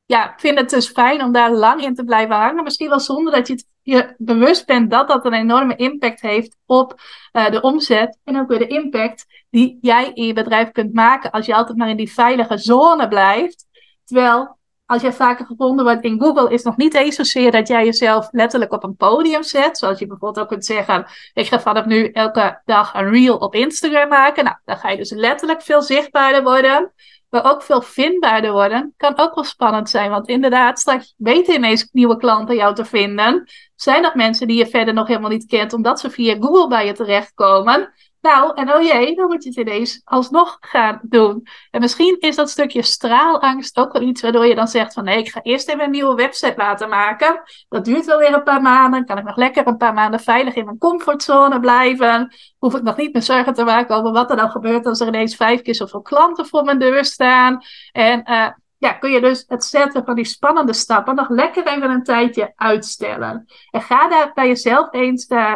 ja, 0.06 0.33
ik 0.33 0.40
vind 0.40 0.59
het 0.59 0.71
dus 0.71 0.88
fijn 0.88 1.23
om 1.23 1.33
daar 1.33 1.52
lang 1.52 1.83
in 1.83 1.95
te 1.95 2.04
blijven 2.04 2.37
hangen. 2.37 2.64
Misschien 2.64 2.88
wel 2.88 3.00
zonder 3.00 3.33
dat 3.33 3.49
je 3.49 3.64
je 3.83 4.14
bewust 4.18 4.66
bent 4.66 4.90
dat 4.90 5.09
dat 5.09 5.25
een 5.25 5.33
enorme 5.33 5.76
impact 5.76 6.21
heeft 6.21 6.56
op 6.66 7.00
uh, 7.33 7.50
de 7.50 7.61
omzet. 7.61 8.18
En 8.25 8.38
ook 8.38 8.49
weer 8.49 8.59
de 8.59 8.66
impact 8.66 9.26
die 9.50 9.78
jij 9.80 10.11
in 10.14 10.26
je 10.26 10.33
bedrijf 10.33 10.71
kunt 10.71 10.95
maken 10.95 11.30
als 11.30 11.47
je 11.47 11.54
altijd 11.54 11.78
maar 11.78 11.88
in 11.88 11.97
die 11.97 12.12
veilige 12.12 12.59
zone 12.59 13.09
blijft. 13.09 13.66
Terwijl 14.04 14.59
als 14.87 15.02
je 15.02 15.12
vaker 15.12 15.46
gevonden 15.46 15.85
wordt 15.85 16.05
in 16.05 16.20
Google, 16.20 16.53
is 16.53 16.62
nog 16.62 16.77
niet 16.77 16.94
eens 16.94 17.14
zozeer 17.14 17.51
dat 17.51 17.68
jij 17.68 17.85
jezelf 17.85 18.29
letterlijk 18.31 18.72
op 18.72 18.85
een 18.85 18.96
podium 18.96 19.42
zet. 19.42 19.79
Zoals 19.79 19.99
je 19.99 20.07
bijvoorbeeld 20.07 20.44
ook 20.44 20.51
kunt 20.51 20.64
zeggen: 20.64 21.07
Ik 21.35 21.46
ga 21.46 21.61
vanaf 21.61 21.85
nu 21.85 22.11
elke 22.11 22.61
dag 22.64 22.94
een 22.94 23.11
reel 23.11 23.37
op 23.37 23.55
Instagram 23.55 24.09
maken. 24.09 24.44
Nou, 24.44 24.57
dan 24.64 24.77
ga 24.77 24.90
je 24.90 24.96
dus 24.96 25.11
letterlijk 25.11 25.62
veel 25.62 25.83
zichtbaarder 25.83 26.42
worden 26.42 26.92
maar 27.29 27.53
ook 27.53 27.62
veel 27.62 27.83
vindbaarder 27.83 28.53
worden, 28.53 28.94
kan 28.96 29.18
ook 29.18 29.35
wel 29.35 29.44
spannend 29.44 29.90
zijn. 29.90 30.11
Want 30.11 30.29
inderdaad, 30.29 30.79
straks 30.79 31.14
weten 31.16 31.55
ineens 31.55 31.88
nieuwe 31.92 32.16
klanten 32.16 32.57
jou 32.57 32.75
te 32.75 32.85
vinden. 32.85 33.44
Zijn 33.75 34.03
dat 34.03 34.14
mensen 34.14 34.46
die 34.46 34.59
je 34.59 34.66
verder 34.66 34.94
nog 34.94 35.07
helemaal 35.07 35.31
niet 35.31 35.46
kent, 35.46 35.72
omdat 35.72 36.01
ze 36.01 36.11
via 36.11 36.37
Google 36.40 36.68
bij 36.68 36.87
je 36.87 36.92
terechtkomen? 36.92 37.92
Nou, 38.20 38.55
en 38.55 38.74
oh 38.74 38.83
jee, 38.83 39.14
dan 39.14 39.26
moet 39.26 39.42
je 39.42 39.48
het 39.48 39.59
ineens 39.59 40.00
alsnog 40.05 40.57
gaan 40.61 41.00
doen. 41.02 41.46
En 41.70 41.81
misschien 41.81 42.16
is 42.20 42.37
dat 42.37 42.50
stukje 42.50 42.83
straalangst 42.83 43.79
ook 43.79 43.92
wel 43.92 44.02
iets 44.02 44.22
waardoor 44.22 44.46
je 44.46 44.55
dan 44.55 44.68
zegt 44.68 44.92
van 44.92 45.05
nee, 45.05 45.18
ik 45.18 45.29
ga 45.29 45.42
eerst 45.42 45.68
even 45.68 45.85
een 45.85 45.90
nieuwe 45.90 46.14
website 46.14 46.55
laten 46.57 46.88
maken. 46.88 47.42
Dat 47.68 47.85
duurt 47.85 48.05
wel 48.05 48.18
weer 48.18 48.35
een 48.35 48.42
paar 48.42 48.62
maanden. 48.62 49.05
Kan 49.05 49.18
ik 49.18 49.24
nog 49.24 49.37
lekker 49.37 49.66
een 49.66 49.76
paar 49.76 49.94
maanden 49.94 50.20
veilig 50.20 50.55
in 50.55 50.64
mijn 50.64 50.79
comfortzone 50.79 51.61
blijven. 51.61 52.35
Hoef 52.59 52.74
ik 52.74 52.83
nog 52.83 52.96
niet 52.96 53.12
meer 53.12 53.22
zorgen 53.22 53.55
te 53.55 53.64
maken 53.64 53.96
over 53.96 54.12
wat 54.12 54.31
er 54.31 54.37
dan 54.37 54.50
gebeurt 54.50 54.87
als 54.87 55.00
er 55.00 55.07
ineens 55.07 55.37
vijf 55.37 55.62
keer 55.62 55.74
zoveel 55.74 56.02
klanten 56.02 56.46
voor 56.46 56.64
mijn 56.64 56.79
deur 56.79 57.05
staan. 57.05 57.61
En 57.92 58.31
uh, 58.31 58.48
ja, 58.79 58.92
kun 58.92 59.11
je 59.11 59.20
dus 59.20 59.44
het 59.48 59.64
zetten 59.64 60.05
van 60.05 60.14
die 60.14 60.24
spannende 60.24 60.72
stappen 60.72 61.14
nog 61.14 61.29
lekker 61.29 61.66
even 61.66 61.90
een 61.90 62.02
tijdje 62.02 62.52
uitstellen. 62.57 63.46
En 63.70 63.83
ga 63.83 64.09
daar 64.09 64.31
bij 64.35 64.46
jezelf 64.46 64.92
eens 64.92 65.29
uh, 65.29 65.55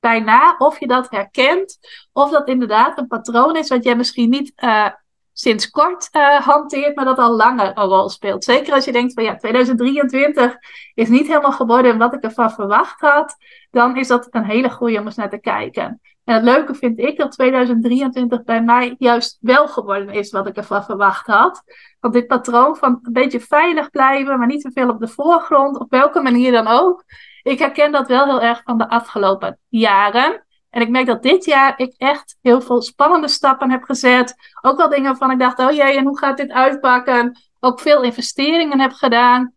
bijna 0.00 0.54
of 0.58 0.80
je 0.80 0.86
dat 0.86 1.10
herkent. 1.10 1.78
Of 2.12 2.30
dat 2.30 2.48
inderdaad 2.48 2.98
een 2.98 3.06
patroon 3.06 3.56
is 3.56 3.68
wat 3.68 3.84
jij 3.84 3.96
misschien 3.96 4.30
niet 4.30 4.52
uh, 4.56 4.86
sinds 5.32 5.70
kort 5.70 6.08
uh, 6.12 6.40
hanteert, 6.40 6.96
maar 6.96 7.04
dat 7.04 7.18
al 7.18 7.36
langer 7.36 7.78
een 7.78 7.84
rol 7.84 8.08
speelt. 8.08 8.44
Zeker 8.44 8.72
als 8.72 8.84
je 8.84 8.92
denkt 8.92 9.12
van 9.12 9.24
ja, 9.24 9.36
2023 9.36 10.56
is 10.94 11.08
niet 11.08 11.26
helemaal 11.26 11.52
geworden 11.52 11.98
wat 11.98 12.14
ik 12.14 12.22
ervan 12.22 12.50
verwacht 12.50 13.00
had. 13.00 13.36
Dan 13.70 13.96
is 13.96 14.08
dat 14.08 14.26
een 14.30 14.44
hele 14.44 14.70
goede 14.70 14.98
om 14.98 15.06
eens 15.06 15.16
naar 15.16 15.30
te 15.30 15.40
kijken. 15.40 16.00
En 16.24 16.34
het 16.34 16.44
leuke 16.44 16.74
vind 16.74 16.98
ik 16.98 17.16
dat 17.16 17.32
2023 17.32 18.44
bij 18.44 18.62
mij 18.62 18.94
juist 18.98 19.38
wel 19.40 19.68
geworden 19.68 20.10
is 20.10 20.30
wat 20.30 20.46
ik 20.46 20.56
ervan 20.56 20.84
verwacht 20.84 21.26
had. 21.26 21.62
Want 22.00 22.14
dit 22.14 22.26
patroon 22.26 22.76
van 22.76 22.98
een 23.02 23.12
beetje 23.12 23.40
veilig 23.40 23.90
blijven, 23.90 24.38
maar 24.38 24.46
niet 24.46 24.62
te 24.62 24.70
veel 24.72 24.88
op 24.88 25.00
de 25.00 25.08
voorgrond, 25.08 25.78
op 25.78 25.90
welke 25.90 26.20
manier 26.20 26.52
dan 26.52 26.66
ook, 26.66 27.04
ik 27.42 27.58
herken 27.58 27.92
dat 27.92 28.08
wel 28.08 28.24
heel 28.24 28.40
erg 28.40 28.62
van 28.64 28.78
de 28.78 28.88
afgelopen 28.88 29.58
jaren. 29.68 30.44
En 30.70 30.80
ik 30.80 30.88
merk 30.88 31.06
dat 31.06 31.22
dit 31.22 31.44
jaar 31.44 31.78
ik 31.78 31.94
echt 31.96 32.36
heel 32.42 32.60
veel 32.60 32.82
spannende 32.82 33.28
stappen 33.28 33.70
heb 33.70 33.82
gezet. 33.82 34.34
Ook 34.60 34.76
wel 34.76 34.88
dingen 34.88 35.16
van 35.16 35.30
ik 35.30 35.38
dacht, 35.38 35.58
oh 35.58 35.70
jee, 35.70 35.96
en 35.96 36.06
hoe 36.06 36.18
gaat 36.18 36.36
dit 36.36 36.50
uitpakken? 36.50 37.38
Ook 37.60 37.80
veel 37.80 38.02
investeringen 38.02 38.80
heb 38.80 38.92
gedaan. 38.92 39.54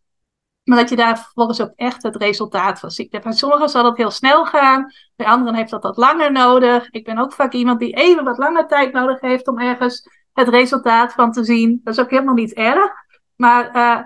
Maar 0.64 0.78
dat 0.78 0.90
je 0.90 0.96
daar 0.96 1.18
vervolgens 1.20 1.62
ook 1.62 1.74
echt 1.76 2.04
het 2.04 2.16
resultaat 2.16 2.80
van 2.80 2.92
ziet. 2.92 3.10
Bij 3.10 3.32
sommigen 3.32 3.70
zal 3.70 3.84
dat 3.84 3.98
heel 3.98 4.12
snel 4.12 4.46
gaan. 4.46 4.92
Bij 5.16 5.28
anderen 5.28 5.56
heeft 5.56 5.72
dat 5.72 5.84
wat 5.84 5.98
langer 5.98 6.32
nodig. 6.32 6.90
Ik 6.90 7.04
ben 7.04 7.18
ook 7.18 7.34
vaak 7.34 7.54
iemand 7.54 7.80
die 7.80 7.94
even 7.94 8.24
wat 8.24 8.38
langer 8.38 8.68
tijd 8.68 8.94
nodig 8.94 9.22
heeft 9.22 9.48
om 9.48 9.60
ergens 9.60 10.08
het 10.34 10.48
resultaat 10.48 11.14
van 11.14 11.32
te 11.32 11.44
zien. 11.44 11.82
Dat 11.84 11.94
is 11.94 12.04
ook 12.04 12.10
helemaal 12.10 12.34
niet 12.34 12.54
erg. 12.54 12.92
Maar 13.36 13.76
uh, 13.76 14.00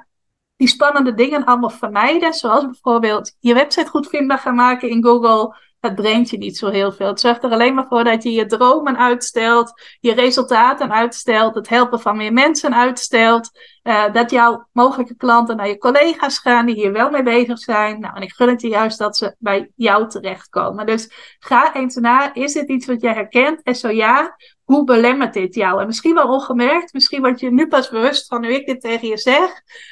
die 0.57 0.67
spannende 0.67 1.13
dingen 1.13 1.45
allemaal 1.45 1.69
vermijden. 1.69 2.33
Zoals 2.33 2.63
bijvoorbeeld 2.63 3.35
je 3.39 3.53
website 3.53 3.89
goed 3.89 4.07
vindbaar 4.07 4.39
gaan 4.39 4.55
maken 4.55 4.89
in 4.89 5.03
Google. 5.03 5.55
Het 5.79 5.95
brengt 5.95 6.29
je 6.29 6.37
niet 6.37 6.57
zo 6.57 6.69
heel 6.69 6.91
veel. 6.91 7.07
Het 7.07 7.19
zorgt 7.19 7.43
er 7.43 7.51
alleen 7.51 7.73
maar 7.73 7.87
voor 7.87 8.03
dat 8.03 8.23
je 8.23 8.31
je 8.31 8.45
dromen 8.45 8.97
uitstelt, 8.97 9.81
je 9.99 10.13
resultaten 10.13 10.91
uitstelt, 10.91 11.55
het 11.55 11.69
helpen 11.69 11.99
van 11.99 12.17
meer 12.17 12.33
mensen 12.33 12.75
uitstelt. 12.75 13.49
Uh, 13.87 14.13
dat 14.13 14.31
jouw 14.31 14.67
mogelijke 14.71 15.15
klanten 15.15 15.55
naar 15.55 15.67
je 15.67 15.77
collega's 15.77 16.39
gaan 16.39 16.65
die 16.65 16.75
hier 16.75 16.91
wel 16.91 17.09
mee 17.09 17.23
bezig 17.23 17.59
zijn. 17.59 17.99
Nou, 17.99 18.15
en 18.15 18.21
ik 18.21 18.33
gun 18.33 18.49
het 18.49 18.61
je 18.61 18.67
juist 18.67 18.97
dat 18.97 19.17
ze 19.17 19.35
bij 19.39 19.71
jou 19.75 20.09
terechtkomen. 20.09 20.85
Dus 20.85 21.35
ga 21.39 21.73
eens 21.73 21.95
na, 21.95 22.33
is 22.33 22.53
dit 22.53 22.69
iets 22.69 22.85
wat 22.85 23.01
jij 23.01 23.13
herkent? 23.13 23.61
En 23.63 23.75
zo 23.75 23.89
ja, 23.89 24.35
hoe 24.63 24.83
belemmert 24.83 25.33
dit 25.33 25.55
jou? 25.55 25.81
En 25.81 25.87
misschien 25.87 26.13
wel 26.13 26.27
ongemerkt, 26.27 26.93
misschien 26.93 27.21
word 27.21 27.39
je 27.39 27.51
nu 27.51 27.67
pas 27.67 27.89
bewust 27.89 28.27
van 28.27 28.41
nu 28.41 28.53
ik 28.53 28.65
dit 28.65 28.81
tegen 28.81 29.07
je 29.07 29.17
zeg. 29.17 29.49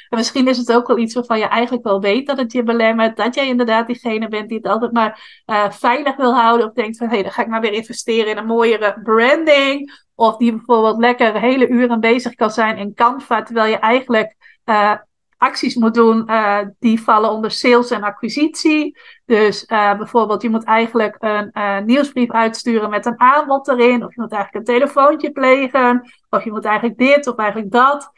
En 0.08 0.18
misschien 0.18 0.48
is 0.48 0.58
het 0.58 0.72
ook 0.72 0.86
wel 0.86 0.98
iets 0.98 1.14
waarvan 1.14 1.38
je 1.38 1.44
eigenlijk 1.44 1.84
wel 1.84 2.00
weet 2.00 2.26
dat 2.26 2.38
het 2.38 2.52
je 2.52 2.62
belemmert. 2.62 3.16
Dat 3.16 3.34
jij 3.34 3.46
inderdaad 3.46 3.86
diegene 3.86 4.28
bent 4.28 4.48
die 4.48 4.56
het 4.56 4.66
altijd 4.66 4.92
maar 4.92 5.42
uh, 5.46 5.70
veilig 5.70 6.16
wil 6.16 6.34
houden. 6.34 6.66
Of 6.66 6.72
denkt 6.72 6.96
van 6.96 7.06
hé, 7.06 7.14
hey, 7.14 7.22
dan 7.22 7.32
ga 7.32 7.42
ik 7.42 7.48
maar 7.48 7.60
weer 7.60 7.72
investeren 7.72 8.30
in 8.30 8.36
een 8.36 8.46
mooiere 8.46 9.00
branding. 9.02 10.04
Of 10.18 10.36
die 10.36 10.52
bijvoorbeeld 10.52 10.98
lekker 10.98 11.40
hele 11.40 11.68
uren 11.68 12.00
bezig 12.00 12.34
kan 12.34 12.50
zijn 12.50 12.76
in 12.76 12.94
Canva, 12.94 13.42
terwijl 13.42 13.70
je 13.70 13.78
eigenlijk 13.78 14.34
uh, 14.64 14.92
acties 15.36 15.74
moet 15.74 15.94
doen, 15.94 16.30
uh, 16.30 16.58
die 16.78 17.02
vallen 17.02 17.30
onder 17.30 17.50
sales 17.50 17.90
en 17.90 18.02
acquisitie. 18.02 18.98
Dus 19.24 19.64
uh, 19.68 19.96
bijvoorbeeld, 19.96 20.42
je 20.42 20.50
moet 20.50 20.64
eigenlijk 20.64 21.16
een 21.18 21.84
nieuwsbrief 21.84 22.30
uitsturen 22.30 22.90
met 22.90 23.06
een 23.06 23.20
aanbod 23.20 23.68
erin. 23.68 24.04
Of 24.04 24.14
je 24.14 24.20
moet 24.20 24.32
eigenlijk 24.32 24.68
een 24.68 24.74
telefoontje 24.74 25.30
plegen. 25.32 26.12
Of 26.30 26.44
je 26.44 26.50
moet 26.50 26.64
eigenlijk 26.64 26.98
dit 26.98 27.26
of 27.26 27.36
eigenlijk 27.36 27.72
dat. 27.72 28.10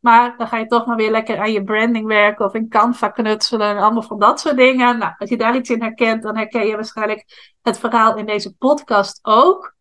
Maar 0.00 0.34
dan 0.36 0.48
ga 0.48 0.56
je 0.56 0.66
toch 0.66 0.86
maar 0.86 0.96
weer 0.96 1.10
lekker 1.10 1.38
aan 1.38 1.52
je 1.52 1.64
branding 1.64 2.06
werken 2.06 2.44
of 2.44 2.54
in 2.54 2.68
Canva 2.68 3.08
knutselen 3.08 3.68
en 3.68 3.82
allemaal 3.82 4.02
van 4.02 4.18
dat 4.18 4.40
soort 4.40 4.56
dingen. 4.56 4.98
Nou, 4.98 5.12
als 5.18 5.30
je 5.30 5.36
daar 5.36 5.56
iets 5.56 5.70
in 5.70 5.82
herkent, 5.82 6.22
dan 6.22 6.36
herken 6.36 6.66
je 6.66 6.74
waarschijnlijk 6.74 7.24
het 7.62 7.78
verhaal 7.78 8.16
in 8.16 8.26
deze 8.26 8.56
podcast 8.56 9.18
ook. 9.22 9.73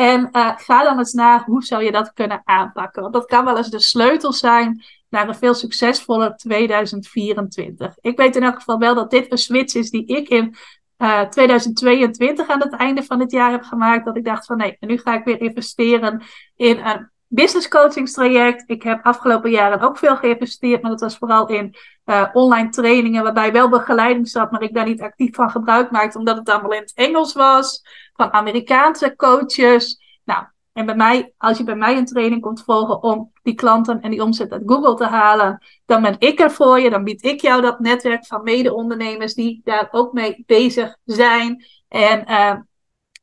En 0.00 0.28
uh, 0.32 0.52
ga 0.56 0.82
dan 0.82 0.98
eens 0.98 1.12
naar 1.12 1.44
hoe 1.44 1.62
zou 1.62 1.82
je 1.82 1.92
dat 1.92 2.12
kunnen 2.12 2.40
aanpakken. 2.44 3.02
Want 3.02 3.14
dat 3.14 3.26
kan 3.26 3.44
wel 3.44 3.56
eens 3.56 3.70
de 3.70 3.80
sleutel 3.80 4.32
zijn 4.32 4.82
naar 5.08 5.28
een 5.28 5.34
veel 5.34 5.54
succesvoller 5.54 6.36
2024. 6.36 7.96
Ik 8.00 8.16
weet 8.16 8.36
in 8.36 8.42
elk 8.42 8.54
geval 8.54 8.78
wel 8.78 8.94
dat 8.94 9.10
dit 9.10 9.32
een 9.32 9.38
switch 9.38 9.74
is 9.74 9.90
die 9.90 10.06
ik 10.06 10.28
in 10.28 10.54
uh, 10.98 11.20
2022 11.20 12.48
aan 12.48 12.60
het 12.60 12.72
einde 12.72 13.02
van 13.02 13.20
het 13.20 13.30
jaar 13.30 13.50
heb 13.50 13.62
gemaakt. 13.62 14.04
Dat 14.04 14.16
ik 14.16 14.24
dacht 14.24 14.46
van 14.46 14.56
nee, 14.56 14.76
nu 14.80 14.98
ga 14.98 15.14
ik 15.14 15.24
weer 15.24 15.40
investeren 15.40 16.22
in 16.56 16.78
een 16.78 17.10
business 17.32 17.68
coachingstraject. 17.68 18.62
Ik 18.66 18.82
heb 18.82 19.04
afgelopen 19.06 19.50
jaren 19.50 19.80
ook 19.80 19.98
veel 19.98 20.16
geïnvesteerd, 20.16 20.82
maar 20.82 20.90
dat 20.90 21.00
was 21.00 21.18
vooral 21.18 21.48
in 21.48 21.74
uh, 22.04 22.26
online 22.32 22.68
trainingen, 22.68 23.22
waarbij 23.22 23.52
wel 23.52 23.68
begeleiding 23.68 24.28
zat, 24.28 24.50
maar 24.50 24.62
ik 24.62 24.74
daar 24.74 24.86
niet 24.86 25.00
actief 25.00 25.34
van 25.34 25.50
gebruik 25.50 25.90
maakte, 25.90 26.18
omdat 26.18 26.36
het 26.36 26.48
allemaal 26.48 26.72
in 26.72 26.80
het 26.80 26.92
Engels 26.94 27.32
was, 27.32 27.82
van 28.12 28.32
Amerikaanse 28.32 29.16
coaches. 29.16 29.98
Nou, 30.24 30.44
en 30.72 30.86
bij 30.86 30.94
mij, 30.94 31.32
als 31.36 31.58
je 31.58 31.64
bij 31.64 31.76
mij 31.76 31.96
een 31.96 32.04
training 32.04 32.40
komt 32.40 32.62
volgen 32.64 33.02
om 33.02 33.32
die 33.42 33.54
klanten 33.54 34.00
en 34.00 34.10
die 34.10 34.22
omzet 34.22 34.52
uit 34.52 34.62
Google 34.66 34.94
te 34.94 35.04
halen, 35.04 35.62
dan 35.86 36.02
ben 36.02 36.16
ik 36.18 36.40
er 36.40 36.50
voor 36.50 36.80
je. 36.80 36.90
Dan 36.90 37.04
bied 37.04 37.24
ik 37.24 37.40
jou 37.40 37.62
dat 37.62 37.80
netwerk 37.80 38.26
van 38.26 38.42
mede-ondernemers 38.42 39.34
die 39.34 39.60
daar 39.64 39.88
ook 39.90 40.12
mee 40.12 40.42
bezig 40.46 40.96
zijn. 41.04 41.64
En 41.88 42.24
uh, 42.30 42.54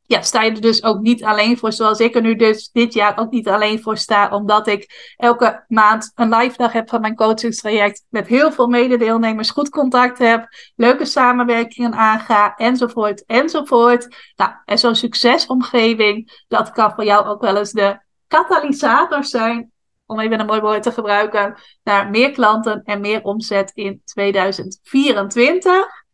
ja, 0.07 0.21
sta 0.21 0.43
je 0.43 0.51
er 0.51 0.61
dus 0.61 0.83
ook 0.83 0.99
niet 0.99 1.23
alleen 1.23 1.57
voor, 1.57 1.71
zoals 1.71 1.99
ik 1.99 2.15
er 2.15 2.21
nu 2.21 2.35
dus 2.35 2.69
dit 2.71 2.93
jaar 2.93 3.17
ook 3.17 3.31
niet 3.31 3.47
alleen 3.47 3.81
voor 3.81 3.97
sta, 3.97 4.29
omdat 4.29 4.67
ik 4.67 5.13
elke 5.15 5.63
maand 5.67 6.11
een 6.15 6.35
live 6.35 6.57
dag 6.57 6.71
heb 6.71 6.89
van 6.89 7.01
mijn 7.01 7.15
coachingstraject, 7.15 8.05
met 8.09 8.27
heel 8.27 8.51
veel 8.51 8.67
mededeelnemers 8.67 9.49
goed 9.49 9.69
contact 9.69 10.17
heb, 10.17 10.47
leuke 10.75 11.05
samenwerkingen 11.05 11.93
aanga, 11.93 12.55
enzovoort, 12.55 13.25
enzovoort. 13.25 14.33
Nou, 14.35 14.51
en 14.65 14.77
zo'n 14.77 14.95
succesomgeving, 14.95 16.43
dat 16.47 16.71
kan 16.71 16.91
voor 16.95 17.05
jou 17.05 17.25
ook 17.25 17.41
wel 17.41 17.57
eens 17.57 17.71
de 17.71 17.99
katalysator 18.27 19.23
zijn, 19.23 19.71
om 20.05 20.19
even 20.19 20.39
een 20.39 20.45
mooi 20.45 20.61
woord 20.61 20.83
te 20.83 20.91
gebruiken, 20.91 21.59
naar 21.83 22.09
meer 22.09 22.31
klanten 22.31 22.81
en 22.83 23.01
meer 23.01 23.23
omzet 23.23 23.71
in 23.73 24.01
2024. 24.05 26.05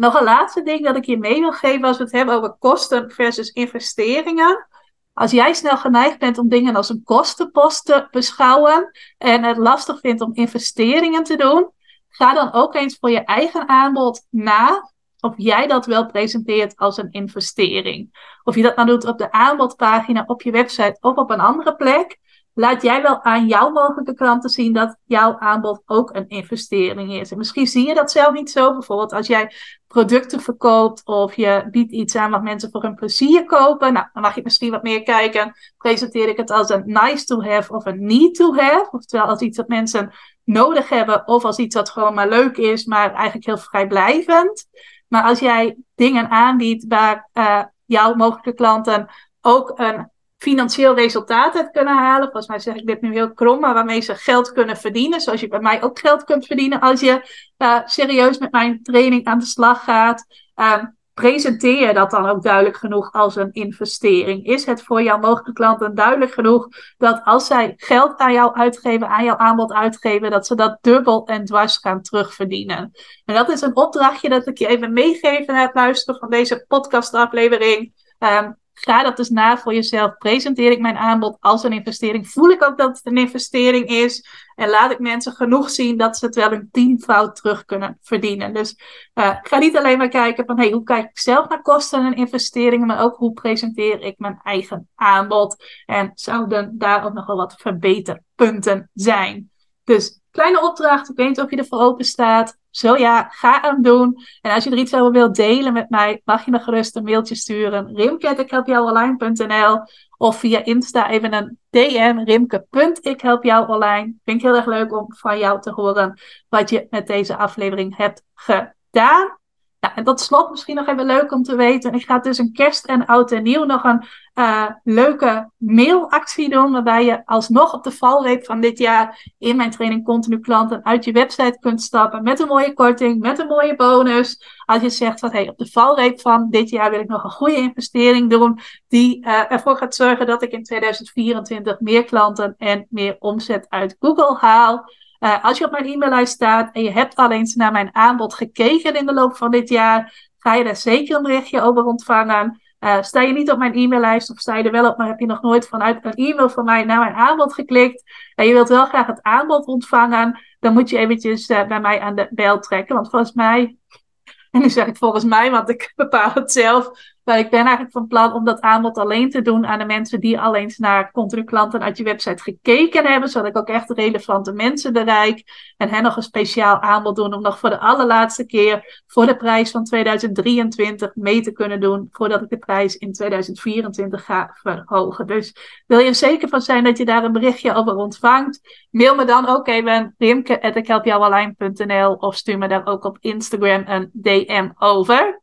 Nog 0.00 0.14
een 0.14 0.24
laatste 0.24 0.62
ding 0.62 0.84
dat 0.84 0.96
ik 0.96 1.04
je 1.04 1.18
mee 1.18 1.40
wil 1.40 1.52
geven 1.52 1.84
als 1.84 1.96
we 1.96 2.02
het 2.02 2.12
hebben 2.12 2.34
over 2.34 2.56
kosten 2.58 3.10
versus 3.10 3.50
investeringen. 3.50 4.66
Als 5.12 5.30
jij 5.30 5.54
snel 5.54 5.76
geneigd 5.76 6.18
bent 6.18 6.38
om 6.38 6.48
dingen 6.48 6.76
als 6.76 6.88
een 6.88 7.02
kostenpost 7.04 7.84
te 7.84 8.08
beschouwen 8.10 8.90
en 9.18 9.42
het 9.42 9.56
lastig 9.56 10.00
vindt 10.00 10.20
om 10.20 10.30
investeringen 10.34 11.22
te 11.22 11.36
doen, 11.36 11.70
ga 12.08 12.34
dan 12.34 12.52
ook 12.52 12.74
eens 12.74 12.96
voor 13.00 13.10
je 13.10 13.24
eigen 13.24 13.68
aanbod 13.68 14.26
na 14.30 14.90
of 15.20 15.34
jij 15.36 15.66
dat 15.66 15.86
wel 15.86 16.06
presenteert 16.06 16.76
als 16.76 16.96
een 16.96 17.10
investering. 17.10 18.10
Of 18.44 18.54
je 18.54 18.62
dat 18.62 18.76
nou 18.76 18.88
doet 18.88 19.04
op 19.04 19.18
de 19.18 19.32
aanbodpagina 19.32 20.24
op 20.26 20.42
je 20.42 20.50
website 20.50 20.96
of 21.00 21.16
op 21.16 21.30
een 21.30 21.40
andere 21.40 21.76
plek 21.76 22.18
laat 22.54 22.82
jij 22.82 23.02
wel 23.02 23.22
aan 23.22 23.46
jouw 23.46 23.70
mogelijke 23.70 24.14
klanten 24.14 24.50
zien 24.50 24.72
dat 24.72 24.96
jouw 25.04 25.38
aanbod 25.38 25.82
ook 25.86 26.14
een 26.14 26.28
investering 26.28 27.12
is. 27.12 27.30
En 27.30 27.38
misschien 27.38 27.66
zie 27.66 27.86
je 27.86 27.94
dat 27.94 28.10
zelf 28.10 28.32
niet 28.32 28.50
zo. 28.50 28.72
Bijvoorbeeld 28.72 29.12
als 29.12 29.26
jij 29.26 29.52
producten 29.86 30.40
verkoopt 30.40 31.04
of 31.04 31.34
je 31.34 31.68
biedt 31.70 31.92
iets 31.92 32.16
aan 32.16 32.30
wat 32.30 32.42
mensen 32.42 32.70
voor 32.70 32.82
hun 32.82 32.94
plezier 32.94 33.44
kopen. 33.44 33.92
Nou, 33.92 34.06
dan 34.12 34.22
mag 34.22 34.34
je 34.34 34.42
misschien 34.42 34.70
wat 34.70 34.82
meer 34.82 35.02
kijken. 35.02 35.52
Presenteer 35.76 36.28
ik 36.28 36.36
het 36.36 36.50
als 36.50 36.70
een 36.70 36.82
nice 36.86 37.24
to 37.24 37.42
have 37.42 37.72
of 37.72 37.86
een 37.86 38.04
need 38.04 38.34
to 38.34 38.54
have. 38.54 38.88
Oftewel 38.90 39.26
als 39.26 39.40
iets 39.40 39.56
dat 39.56 39.68
mensen 39.68 40.12
nodig 40.44 40.88
hebben 40.88 41.26
of 41.26 41.44
als 41.44 41.58
iets 41.58 41.74
dat 41.74 41.90
gewoon 41.90 42.14
maar 42.14 42.28
leuk 42.28 42.56
is, 42.56 42.84
maar 42.84 43.14
eigenlijk 43.14 43.46
heel 43.46 43.58
vrijblijvend. 43.58 44.66
Maar 45.08 45.22
als 45.22 45.38
jij 45.38 45.76
dingen 45.94 46.28
aanbiedt 46.28 46.84
waar 46.88 47.28
uh, 47.34 47.62
jouw 47.84 48.14
mogelijke 48.14 48.52
klanten 48.52 49.08
ook 49.40 49.72
een 49.78 50.10
financieel 50.40 50.94
resultaat 50.94 51.56
uit 51.56 51.70
kunnen 51.70 51.96
halen. 51.96 52.22
Volgens 52.22 52.46
mij 52.46 52.58
zeg 52.58 52.74
ik 52.74 52.86
dit 52.86 53.00
nu 53.00 53.12
heel 53.12 53.32
krom, 53.32 53.60
maar 53.60 53.74
waarmee 53.74 54.00
ze 54.00 54.14
geld 54.14 54.52
kunnen 54.52 54.76
verdienen. 54.76 55.20
Zoals 55.20 55.40
je 55.40 55.48
bij 55.48 55.60
mij 55.60 55.82
ook 55.82 55.98
geld 55.98 56.24
kunt 56.24 56.46
verdienen 56.46 56.80
als 56.80 57.00
je 57.00 57.22
uh, 57.58 57.78
serieus 57.84 58.38
met 58.38 58.52
mijn 58.52 58.82
training 58.82 59.24
aan 59.24 59.38
de 59.38 59.44
slag 59.44 59.84
gaat. 59.84 60.24
Uh, 60.56 60.82
presenteer 61.14 61.86
je 61.86 61.94
dat 61.94 62.10
dan 62.10 62.28
ook 62.28 62.42
duidelijk 62.42 62.76
genoeg 62.76 63.12
als 63.12 63.36
een 63.36 63.52
investering? 63.52 64.46
Is 64.46 64.64
het 64.64 64.82
voor 64.82 65.02
jouw 65.02 65.18
mogelijke 65.18 65.52
klanten 65.52 65.94
duidelijk 65.94 66.32
genoeg 66.32 66.68
dat 66.98 67.20
als 67.24 67.46
zij 67.46 67.72
geld 67.76 68.18
aan 68.18 68.32
jou 68.32 68.54
uitgeven, 68.54 69.08
aan 69.08 69.24
jouw 69.24 69.36
aanbod 69.36 69.72
uitgeven, 69.72 70.30
dat 70.30 70.46
ze 70.46 70.54
dat 70.54 70.78
dubbel 70.80 71.26
en 71.26 71.44
dwars 71.44 71.76
gaan 71.76 72.02
terugverdienen? 72.02 72.92
En 73.24 73.34
dat 73.34 73.48
is 73.48 73.60
een 73.60 73.76
opdrachtje 73.76 74.28
dat 74.28 74.46
ik 74.46 74.58
je 74.58 74.66
even 74.66 74.92
meegeven 74.92 75.56
het 75.56 75.74
luisteren 75.74 76.20
van 76.20 76.30
deze 76.30 76.64
podcastaflevering. 76.68 77.92
Um, 78.18 78.59
Ga 78.80 79.02
dat 79.02 79.16
dus 79.16 79.28
na 79.28 79.58
voor 79.58 79.74
jezelf. 79.74 80.18
Presenteer 80.18 80.70
ik 80.70 80.80
mijn 80.80 80.96
aanbod 80.96 81.36
als 81.40 81.62
een 81.62 81.72
investering? 81.72 82.28
Voel 82.28 82.50
ik 82.50 82.64
ook 82.64 82.78
dat 82.78 82.96
het 82.96 83.06
een 83.06 83.16
investering 83.16 83.88
is? 83.88 84.26
En 84.54 84.68
laat 84.68 84.90
ik 84.90 84.98
mensen 84.98 85.32
genoeg 85.32 85.70
zien 85.70 85.96
dat 85.96 86.16
ze 86.16 86.26
het 86.26 86.34
wel 86.34 86.52
een 86.52 86.68
tienvoud 86.70 87.36
terug 87.36 87.64
kunnen 87.64 87.98
verdienen. 88.02 88.54
Dus 88.54 88.78
uh, 89.14 89.36
ga 89.42 89.58
niet 89.58 89.76
alleen 89.76 89.98
maar 89.98 90.08
kijken 90.08 90.46
van 90.46 90.58
hey, 90.58 90.70
hoe 90.70 90.82
kijk 90.82 91.08
ik 91.10 91.18
zelf 91.18 91.48
naar 91.48 91.62
kosten 91.62 92.04
en 92.06 92.14
investeringen, 92.14 92.86
maar 92.86 93.02
ook 93.02 93.16
hoe 93.16 93.32
presenteer 93.32 94.00
ik 94.00 94.18
mijn 94.18 94.40
eigen 94.42 94.88
aanbod. 94.94 95.64
En 95.86 96.10
zouden 96.14 96.78
daar 96.78 97.04
ook 97.04 97.12
nog 97.12 97.26
wel 97.26 97.36
wat 97.36 97.54
verbeterpunten 97.56 98.90
zijn. 98.94 99.50
Dus 99.84 100.19
kleine 100.30 100.62
opdracht, 100.62 101.10
ik 101.10 101.16
weet 101.16 101.28
niet 101.28 101.40
of 101.40 101.50
je 101.50 101.56
ervoor 101.56 101.80
open 101.80 102.04
staat. 102.04 102.58
Zo 102.70 102.96
ja, 102.96 103.28
ga 103.30 103.60
hem 103.60 103.82
doen. 103.82 104.16
En 104.40 104.50
als 104.50 104.64
je 104.64 104.70
er 104.70 104.76
iets 104.76 104.94
over 104.94 105.12
wilt 105.12 105.34
delen 105.34 105.72
met 105.72 105.90
mij, 105.90 106.20
mag 106.24 106.44
je 106.44 106.50
me 106.50 106.58
gerust 106.58 106.96
een 106.96 107.04
mailtje 107.04 107.34
sturen. 107.34 107.96
rimke.ikhelpjouonline.nl 107.96 109.80
Of 110.16 110.38
via 110.38 110.64
Insta 110.64 111.10
even 111.10 111.32
een 111.32 111.58
DM, 111.70 112.22
rimke.ikhelpjouonline. 112.24 114.14
Vind 114.24 114.36
ik 114.36 114.42
heel 114.42 114.56
erg 114.56 114.66
leuk 114.66 114.92
om 114.92 115.14
van 115.14 115.38
jou 115.38 115.60
te 115.60 115.70
horen 115.70 116.20
wat 116.48 116.70
je 116.70 116.86
met 116.90 117.06
deze 117.06 117.36
aflevering 117.36 117.96
hebt 117.96 118.22
gedaan. 118.34 119.39
Nou, 119.80 119.94
en 119.94 120.04
tot 120.04 120.20
slot 120.20 120.50
misschien 120.50 120.74
nog 120.74 120.86
even 120.86 121.06
leuk 121.06 121.32
om 121.32 121.42
te 121.42 121.56
weten. 121.56 121.92
Ik 121.92 122.04
ga 122.04 122.20
tussen 122.20 122.52
kerst 122.52 122.84
en 122.84 123.06
oud 123.06 123.32
en 123.32 123.42
nieuw 123.42 123.64
nog 123.64 123.84
een 123.84 124.04
uh, 124.34 124.66
leuke 124.84 125.50
mailactie 125.56 126.48
doen. 126.48 126.72
Waarbij 126.72 127.04
je 127.04 127.26
alsnog 127.26 127.74
op 127.74 127.84
de 127.84 127.90
valreep 127.90 128.44
van 128.44 128.60
dit 128.60 128.78
jaar 128.78 129.32
in 129.38 129.56
mijn 129.56 129.70
training 129.70 130.04
Continu 130.04 130.40
Klanten 130.40 130.84
uit 130.84 131.04
je 131.04 131.12
website 131.12 131.58
kunt 131.60 131.82
stappen. 131.82 132.22
Met 132.22 132.40
een 132.40 132.46
mooie 132.46 132.72
korting, 132.74 133.20
met 133.20 133.38
een 133.38 133.46
mooie 133.46 133.76
bonus. 133.76 134.44
Als 134.64 134.82
je 134.82 134.90
zegt 134.90 135.20
van 135.20 135.30
hey, 135.30 135.48
op 135.48 135.58
de 135.58 135.66
valreep 135.66 136.20
van 136.20 136.50
dit 136.50 136.70
jaar 136.70 136.90
wil 136.90 137.00
ik 137.00 137.08
nog 137.08 137.24
een 137.24 137.30
goede 137.30 137.56
investering 137.56 138.30
doen. 138.30 138.58
Die 138.88 139.26
uh, 139.26 139.52
ervoor 139.52 139.76
gaat 139.76 139.94
zorgen 139.94 140.26
dat 140.26 140.42
ik 140.42 140.52
in 140.52 140.62
2024 140.62 141.80
meer 141.80 142.04
klanten 142.04 142.54
en 142.58 142.86
meer 142.88 143.16
omzet 143.18 143.66
uit 143.68 143.96
Google 144.00 144.36
haal. 144.38 144.84
Uh, 145.20 145.44
als 145.44 145.58
je 145.58 145.64
op 145.64 145.70
mijn 145.70 145.86
e-maillijst 145.86 146.32
staat 146.32 146.72
en 146.72 146.82
je 146.82 146.90
hebt 146.90 147.14
al 147.14 147.30
eens 147.30 147.54
naar 147.54 147.72
mijn 147.72 147.94
aanbod 147.94 148.34
gekeken 148.34 148.96
in 148.96 149.06
de 149.06 149.12
loop 149.12 149.36
van 149.36 149.50
dit 149.50 149.68
jaar, 149.68 150.30
ga 150.38 150.54
je 150.54 150.64
daar 150.64 150.76
zeker 150.76 151.16
een 151.16 151.22
berichtje 151.22 151.60
over 151.60 151.84
ontvangen. 151.84 152.60
Uh, 152.80 153.02
sta 153.02 153.20
je 153.20 153.32
niet 153.32 153.50
op 153.50 153.58
mijn 153.58 153.74
e-maillijst 153.74 154.30
of 154.30 154.38
sta 154.38 154.56
je 154.56 154.64
er 154.64 154.70
wel 154.70 154.88
op, 154.90 154.96
maar 154.96 155.06
heb 155.06 155.18
je 155.18 155.26
nog 155.26 155.42
nooit 155.42 155.68
vanuit 155.68 156.04
een 156.04 156.12
e-mail 156.12 156.48
van 156.48 156.64
mij 156.64 156.84
naar 156.84 156.98
mijn 156.98 157.14
aanbod 157.14 157.54
geklikt 157.54 158.02
en 158.34 158.46
je 158.46 158.52
wilt 158.52 158.68
wel 158.68 158.86
graag 158.86 159.06
het 159.06 159.22
aanbod 159.22 159.66
ontvangen, 159.66 160.40
dan 160.60 160.72
moet 160.72 160.90
je 160.90 160.98
eventjes 160.98 161.48
uh, 161.48 161.66
bij 161.66 161.80
mij 161.80 162.00
aan 162.00 162.14
de 162.14 162.28
bel 162.30 162.60
trekken. 162.60 162.94
Want 162.94 163.10
volgens 163.10 163.32
mij, 163.32 163.76
en 164.50 164.60
nu 164.60 164.70
zeg 164.70 164.86
ik 164.86 164.96
volgens 164.96 165.24
mij, 165.24 165.50
want 165.50 165.68
ik 165.68 165.92
bepaal 165.96 166.30
het 166.34 166.52
zelf, 166.52 166.90
maar 167.24 167.38
ik 167.38 167.50
ben 167.50 167.60
eigenlijk 167.60 167.92
van 167.92 168.06
plan 168.06 168.32
om 168.32 168.44
dat 168.44 168.60
aanbod 168.60 168.98
alleen 168.98 169.30
te 169.30 169.42
doen 169.42 169.66
aan 169.66 169.78
de 169.78 169.84
mensen 169.84 170.20
die 170.20 170.40
al 170.40 170.54
eens 170.54 170.78
naar 170.78 171.10
klanten 171.44 171.82
uit 171.82 171.96
je 171.96 172.04
website 172.04 172.42
gekeken 172.42 173.06
hebben. 173.06 173.28
Zodat 173.28 173.48
ik 173.48 173.56
ook 173.56 173.68
echt 173.68 173.90
relevante 173.90 174.52
mensen 174.52 174.92
bereik. 174.92 175.42
En 175.76 175.88
hen 175.88 176.02
nog 176.02 176.16
een 176.16 176.22
speciaal 176.22 176.80
aanbod 176.80 177.16
doen 177.16 177.34
om 177.34 177.42
nog 177.42 177.58
voor 177.58 177.70
de 177.70 177.78
allerlaatste 177.78 178.46
keer 178.46 179.02
voor 179.06 179.26
de 179.26 179.36
prijs 179.36 179.70
van 179.70 179.84
2023 179.84 181.14
mee 181.14 181.40
te 181.40 181.52
kunnen 181.52 181.80
doen. 181.80 182.08
Voordat 182.10 182.42
ik 182.42 182.48
de 182.48 182.58
prijs 182.58 182.96
in 182.96 183.12
2024 183.12 184.24
ga 184.24 184.50
verhogen. 184.62 185.26
Dus 185.26 185.54
wil 185.86 185.98
je 185.98 186.08
er 186.08 186.14
zeker 186.14 186.48
van 186.48 186.60
zijn 186.60 186.84
dat 186.84 186.98
je 186.98 187.04
daar 187.04 187.24
een 187.24 187.32
berichtje 187.32 187.74
over 187.74 187.94
ontvangt? 187.94 188.60
Mail 188.90 189.14
me 189.14 189.24
dan 189.24 189.48
ook 189.48 189.68
even 189.68 190.14
rimke.ikhelpjouwalijn.nl 190.18 192.12
of 192.12 192.34
stuur 192.36 192.58
me 192.58 192.68
daar 192.68 192.86
ook 192.86 193.04
op 193.04 193.16
Instagram 193.20 193.82
een 193.86 194.10
DM 194.12 194.68
over. 194.78 195.39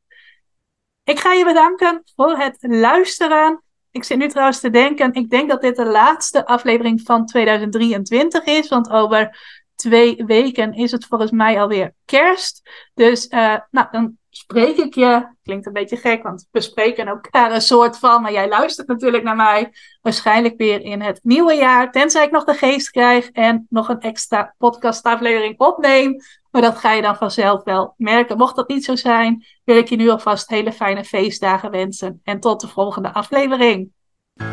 Ik 1.08 1.20
ga 1.20 1.34
je 1.34 1.46
bedanken 1.46 2.04
voor 2.16 2.38
het 2.38 2.58
luisteren. 2.60 3.64
Ik 3.92 4.04
zit 4.04 4.18
nu 4.18 4.28
trouwens 4.28 4.60
te 4.60 4.70
denken, 4.70 5.14
ik 5.14 5.30
denk 5.30 5.50
dat 5.50 5.62
dit 5.62 5.76
de 5.76 5.86
laatste 5.86 6.46
aflevering 6.46 7.02
van 7.02 7.26
2023 7.26 8.44
is, 8.44 8.68
want 8.68 8.90
over 8.90 9.40
twee 9.76 10.24
weken 10.26 10.74
is 10.74 10.92
het 10.92 11.06
volgens 11.06 11.32
mij 11.32 11.62
alweer 11.62 11.94
kerst. 12.06 12.70
Dus 12.94 13.28
uh, 13.28 13.56
nou, 13.72 13.88
dan 13.92 14.18
spreek 14.30 14.78
ik 14.78 14.96
je. 14.96 15.28
Klinkt 15.44 15.66
een 15.66 15.74
beetje 15.74 15.98
gek, 15.98 16.24
want 16.24 16.48
we 16.52 16.62
spreken 16.62 17.08
elkaar 17.08 17.52
een 17.52 17.62
soort 17.62 18.00
van. 18.00 18.22
Maar 18.22 18.32
jij 18.32 18.48
luistert 18.48 18.88
natuurlijk 18.88 19.24
naar 19.24 19.36
mij. 19.36 19.74
Waarschijnlijk 20.02 20.58
weer 20.58 20.82
in 20.82 21.02
het 21.02 21.20
nieuwe 21.24 21.54
jaar. 21.54 21.92
Tenzij 21.92 22.26
ik 22.26 22.32
nog 22.32 22.44
de 22.44 22.54
geest 22.54 22.90
krijg 22.90 23.30
en 23.30 23.66
nog 23.70 23.90
een 23.90 24.00
extra 24.00 24.56
podcastaflevering 24.58 25.58
opneem. 25.58 26.22
Maar 26.58 26.72
dat 26.72 26.78
ga 26.78 26.94
je 26.94 27.02
dan 27.02 27.16
vanzelf 27.16 27.64
wel 27.64 27.94
merken. 27.98 28.38
Mocht 28.38 28.56
dat 28.56 28.68
niet 28.68 28.86
zo 28.86 28.96
zijn, 28.96 29.46
wil 29.64 29.78
ik 29.78 29.90
je 29.90 29.96
nu 29.96 30.10
alvast 30.10 30.50
hele 30.50 30.72
fijne 30.72 31.04
feestdagen 31.04 31.72
wensen. 31.72 32.22
En 32.24 32.40
tot 32.40 32.62
de 32.62 32.68
volgende 32.68 33.14
aflevering. 33.14 33.90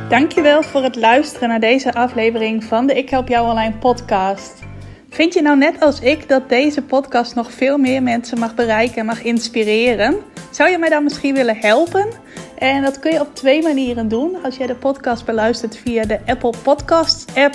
Dankjewel 0.08 0.62
voor 0.62 0.82
het 0.82 0.96
luisteren 0.96 1.48
naar 1.48 1.60
deze 1.60 1.94
aflevering 1.94 2.64
van 2.64 2.86
de 2.86 2.94
Ik 2.94 3.10
Help 3.10 3.28
Jou 3.28 3.48
Online 3.48 3.78
podcast. 3.78 4.62
Vind 5.10 5.34
je 5.34 5.42
nou 5.42 5.56
net 5.56 5.80
als 5.80 6.00
ik 6.00 6.28
dat 6.28 6.48
deze 6.48 6.82
podcast 6.82 7.34
nog 7.34 7.52
veel 7.52 7.78
meer 7.78 8.02
mensen 8.02 8.38
mag 8.38 8.54
bereiken 8.54 8.96
en 8.96 9.06
mag 9.06 9.22
inspireren? 9.22 10.16
Zou 10.50 10.70
je 10.70 10.78
mij 10.78 10.88
dan 10.88 11.04
misschien 11.04 11.34
willen 11.34 11.56
helpen? 11.56 12.08
En 12.58 12.82
dat 12.82 12.98
kun 12.98 13.12
je 13.12 13.20
op 13.20 13.34
twee 13.34 13.62
manieren 13.62 14.08
doen. 14.08 14.42
Als 14.42 14.56
jij 14.56 14.66
de 14.66 14.74
podcast 14.74 15.24
beluistert 15.24 15.76
via 15.76 16.04
de 16.04 16.20
Apple 16.26 16.54
Podcasts 16.62 17.34
app, 17.34 17.54